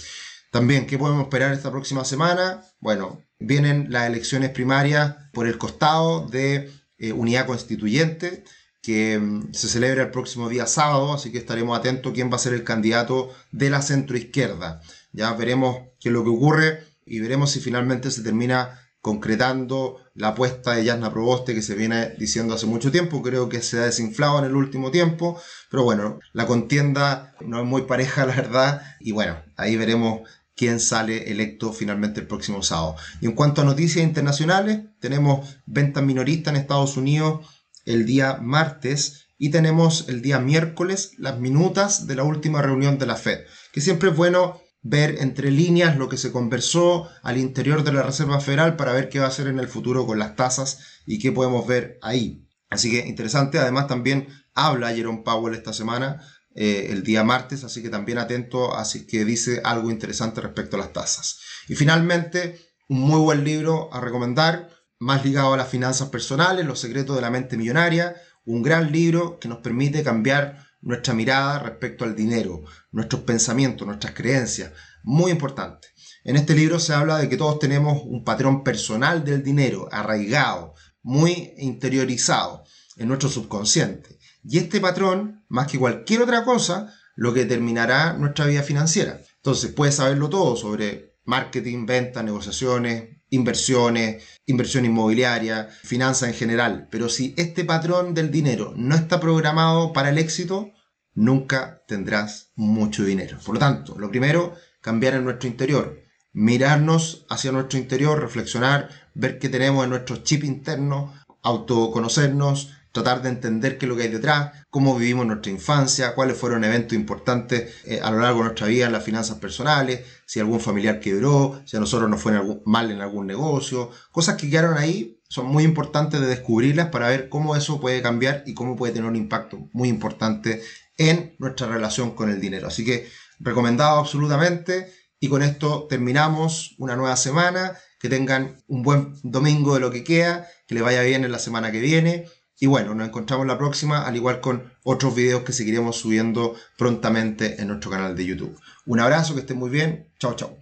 También, 0.51 0.87
¿qué 0.87 0.97
podemos 0.97 1.23
esperar 1.23 1.53
esta 1.53 1.71
próxima 1.71 2.03
semana? 2.03 2.63
Bueno, 2.79 3.21
vienen 3.37 3.87
las 3.89 4.07
elecciones 4.07 4.49
primarias 4.49 5.15
por 5.31 5.47
el 5.47 5.57
costado 5.57 6.27
de 6.27 6.71
eh, 6.97 7.13
unidad 7.13 7.45
constituyente 7.45 8.43
que 8.81 9.19
mm, 9.19 9.53
se 9.53 9.67
celebra 9.67 10.03
el 10.03 10.11
próximo 10.11 10.49
día 10.49 10.65
sábado, 10.65 11.13
así 11.13 11.31
que 11.31 11.37
estaremos 11.37 11.77
atentos 11.77 12.13
quién 12.13 12.31
va 12.31 12.35
a 12.35 12.39
ser 12.39 12.53
el 12.53 12.63
candidato 12.63 13.33
de 13.51 13.69
la 13.69 13.81
centroizquierda. 13.81 14.81
Ya 15.11 15.33
veremos 15.33 15.77
qué 15.99 16.09
es 16.09 16.13
lo 16.13 16.23
que 16.23 16.29
ocurre 16.29 16.83
y 17.05 17.19
veremos 17.19 17.51
si 17.51 17.59
finalmente 17.59 18.11
se 18.11 18.23
termina 18.23 18.79
concretando 19.01 19.97
la 20.13 20.29
apuesta 20.29 20.73
de 20.73 20.85
Jasna 20.85 21.11
Proboste 21.11 21.55
que 21.55 21.61
se 21.61 21.75
viene 21.75 22.09
diciendo 22.17 22.53
hace 22.53 22.65
mucho 22.65 22.91
tiempo, 22.91 23.21
creo 23.21 23.47
que 23.47 23.61
se 23.61 23.79
ha 23.79 23.85
desinflado 23.85 24.39
en 24.39 24.45
el 24.45 24.55
último 24.55 24.91
tiempo, 24.91 25.39
pero 25.71 25.83
bueno, 25.83 26.19
la 26.33 26.45
contienda 26.45 27.33
no 27.39 27.59
es 27.61 27.65
muy 27.65 27.83
pareja 27.83 28.25
la 28.25 28.35
verdad 28.35 28.81
y 28.99 29.13
bueno, 29.13 29.41
ahí 29.55 29.77
veremos 29.77 30.21
quién 30.55 30.81
sale 30.81 31.31
electo 31.31 31.71
finalmente 31.71 32.19
el 32.19 32.27
próximo 32.27 32.61
sábado. 32.61 32.97
Y 33.21 33.27
en 33.27 33.31
cuanto 33.31 33.61
a 33.61 33.63
noticias 33.63 34.03
internacionales, 34.03 34.81
tenemos 34.99 35.57
ventas 35.65 36.03
minoristas 36.03 36.53
en 36.53 36.59
Estados 36.59 36.97
Unidos 36.97 37.47
el 37.89 38.05
día 38.05 38.37
martes 38.39 39.27
y 39.39 39.49
tenemos 39.49 40.07
el 40.09 40.21
día 40.21 40.39
miércoles 40.39 41.13
las 41.17 41.39
minutas 41.39 42.05
de 42.05 42.15
la 42.15 42.23
última 42.23 42.61
reunión 42.61 42.99
de 42.99 43.07
la 43.07 43.15
Fed, 43.15 43.39
que 43.73 43.81
siempre 43.81 44.09
es 44.09 44.15
bueno 44.15 44.61
ver 44.81 45.17
entre 45.19 45.49
líneas 45.49 45.97
lo 45.97 46.07
que 46.07 46.17
se 46.17 46.31
conversó 46.31 47.09
al 47.23 47.37
interior 47.37 47.83
de 47.83 47.91
la 47.91 48.03
Reserva 48.03 48.39
Federal 48.39 48.75
para 48.75 48.93
ver 48.93 49.09
qué 49.09 49.19
va 49.19 49.25
a 49.25 49.29
hacer 49.29 49.47
en 49.47 49.59
el 49.59 49.67
futuro 49.67 50.05
con 50.05 50.19
las 50.19 50.35
tasas 50.35 50.79
y 51.05 51.17
qué 51.17 51.31
podemos 51.31 51.65
ver 51.65 51.97
ahí. 52.01 52.47
Así 52.69 52.91
que 52.91 53.07
interesante, 53.07 53.57
además 53.57 53.87
también 53.87 54.27
habla 54.53 54.93
Jerome 54.93 55.23
Powell 55.25 55.55
esta 55.55 55.73
semana, 55.73 56.21
eh, 56.53 56.87
el 56.91 57.03
día 57.03 57.23
martes, 57.23 57.63
así 57.63 57.81
que 57.81 57.89
también 57.89 58.19
atento, 58.19 58.75
así 58.75 59.07
que 59.07 59.25
dice 59.25 59.61
algo 59.63 59.89
interesante 59.89 60.41
respecto 60.41 60.75
a 60.75 60.79
las 60.79 60.93
tasas. 60.93 61.39
Y 61.67 61.73
finalmente, 61.73 62.59
un 62.87 63.01
muy 63.01 63.19
buen 63.19 63.43
libro 63.43 63.91
a 63.91 63.99
recomendar, 63.99 64.69
más 64.99 65.25
ligado 65.25 65.53
a 65.53 65.57
las 65.57 65.69
finanzas 65.69 66.09
personales, 66.09 66.65
Los 66.65 66.79
secretos 66.79 67.15
de 67.15 67.21
la 67.21 67.31
mente 67.31 67.57
millonaria, 67.57 68.15
un 68.45 68.61
gran 68.61 68.91
libro 68.91 69.39
que 69.39 69.47
nos 69.47 69.59
permite 69.59 70.03
cambiar 70.03 70.67
nuestra 70.81 71.13
mirada 71.13 71.59
respecto 71.59 72.03
al 72.03 72.15
dinero, 72.15 72.63
nuestros 72.91 73.21
pensamientos, 73.23 73.87
nuestras 73.87 74.13
creencias. 74.13 74.71
Muy 75.03 75.31
importante. 75.31 75.87
En 76.23 76.35
este 76.35 76.53
libro 76.53 76.79
se 76.79 76.93
habla 76.93 77.17
de 77.17 77.29
que 77.29 77.37
todos 77.37 77.59
tenemos 77.59 78.01
un 78.03 78.23
patrón 78.23 78.63
personal 78.63 79.23
del 79.23 79.43
dinero, 79.43 79.87
arraigado, 79.91 80.73
muy 81.01 81.53
interiorizado 81.57 82.63
en 82.97 83.07
nuestro 83.07 83.29
subconsciente. 83.29 84.19
Y 84.43 84.57
este 84.57 84.81
patrón, 84.81 85.45
más 85.47 85.67
que 85.67 85.79
cualquier 85.79 86.21
otra 86.21 86.43
cosa, 86.43 86.93
lo 87.15 87.33
que 87.33 87.41
determinará 87.41 88.13
nuestra 88.13 88.45
vida 88.45 88.63
financiera. 88.63 89.21
Entonces, 89.37 89.71
puedes 89.71 89.95
saberlo 89.95 90.29
todo 90.29 90.55
sobre 90.55 91.15
marketing, 91.23 91.85
ventas, 91.85 92.23
negociaciones, 92.23 93.18
inversiones, 93.29 94.23
inversión 94.45 94.85
inmobiliaria, 94.85 95.69
finanzas 95.83 96.29
en 96.29 96.35
general. 96.35 96.87
Pero 96.91 97.09
si 97.09 97.33
este 97.37 97.65
patrón 97.65 98.13
del 98.13 98.31
dinero 98.31 98.73
no 98.75 98.95
está 98.95 99.19
programado 99.19 99.93
para 99.93 100.09
el 100.09 100.17
éxito, 100.17 100.71
nunca 101.13 101.83
tendrás 101.87 102.51
mucho 102.55 103.03
dinero. 103.03 103.37
Por 103.45 103.55
lo 103.55 103.59
tanto, 103.59 103.97
lo 103.97 104.09
primero, 104.09 104.55
cambiar 104.81 105.15
en 105.15 105.25
nuestro 105.25 105.49
interior, 105.49 106.01
mirarnos 106.33 107.25
hacia 107.29 107.51
nuestro 107.51 107.79
interior, 107.79 108.19
reflexionar, 108.19 108.89
ver 109.13 109.39
qué 109.39 109.49
tenemos 109.49 109.83
en 109.83 109.91
nuestro 109.91 110.17
chip 110.17 110.43
interno, 110.43 111.13
autoconocernos, 111.41 112.71
tratar 112.91 113.21
de 113.21 113.29
entender 113.29 113.77
qué 113.77 113.85
es 113.85 113.89
lo 113.89 113.95
que 113.95 114.03
hay 114.03 114.09
detrás, 114.09 114.51
cómo 114.69 114.97
vivimos 114.97 115.25
nuestra 115.25 115.51
infancia, 115.51 116.15
cuáles 116.15 116.37
fueron 116.37 116.63
eventos 116.63 116.93
importantes 116.93 117.75
eh, 117.85 117.99
a 118.01 118.09
lo 118.11 118.19
largo 118.19 118.39
de 118.39 118.45
nuestra 118.45 118.67
vida 118.67 118.87
en 118.87 118.91
las 118.91 119.03
finanzas 119.03 119.37
personales, 119.37 120.01
si 120.25 120.39
algún 120.39 120.59
familiar 120.59 120.99
quebró, 120.99 121.61
si 121.65 121.77
a 121.77 121.79
nosotros 121.79 122.09
nos 122.09 122.21
fue 122.21 122.33
mal 122.65 122.91
en 122.91 123.01
algún 123.01 123.27
negocio, 123.27 123.91
cosas 124.11 124.35
que 124.35 124.49
quedaron 124.49 124.77
ahí 124.77 125.21
son 125.29 125.45
muy 125.45 125.63
importantes 125.63 126.19
de 126.19 126.25
descubrirlas 126.25 126.87
para 126.87 127.07
ver 127.07 127.29
cómo 127.29 127.55
eso 127.55 127.79
puede 127.79 128.01
cambiar 128.01 128.43
y 128.47 128.55
cómo 128.55 128.75
puede 128.75 128.93
tener 128.93 129.07
un 129.07 129.15
impacto 129.15 129.69
muy 129.73 129.87
importante 129.87 130.63
en 130.97 131.35
nuestra 131.37 131.67
relación 131.67 132.15
con 132.15 132.31
el 132.31 132.41
dinero. 132.41 132.67
Así 132.67 132.83
que 132.83 133.07
recomendado 133.39 133.99
absolutamente 133.99 134.91
y 135.19 135.29
con 135.29 135.43
esto 135.43 135.85
terminamos 135.87 136.75
una 136.79 136.95
nueva 136.95 137.15
semana. 137.15 137.77
Que 137.99 138.07
tengan 138.07 138.63
un 138.67 138.81
buen 138.81 139.13
domingo 139.23 139.73
de 139.73 139.81
lo 139.81 139.91
que 139.91 140.05
queda, 140.05 140.47
que 140.67 140.73
les 140.73 140.81
vaya 140.81 141.01
bien 141.01 141.25
en 141.25 141.33
la 141.33 141.39
semana 141.39 141.69
que 141.69 141.81
viene 141.81 142.27
y 142.59 142.67
bueno, 142.67 142.93
nos 142.93 143.07
encontramos 143.07 143.47
la 143.47 143.57
próxima, 143.57 144.05
al 144.05 144.15
igual 144.15 144.41
con 144.41 144.71
otros 144.83 145.15
videos 145.15 145.43
que 145.43 145.53
seguiremos 145.53 145.95
subiendo 145.97 146.55
prontamente 146.77 147.61
en 147.61 147.69
nuestro 147.69 147.89
canal 147.89 148.15
de 148.15 148.25
YouTube. 148.25 148.59
Un 148.85 148.99
abrazo, 148.99 149.33
que 149.33 149.41
estén 149.41 149.57
muy 149.57 149.69
bien. 149.69 150.07
Chao, 150.19 150.35
chao. 150.35 150.59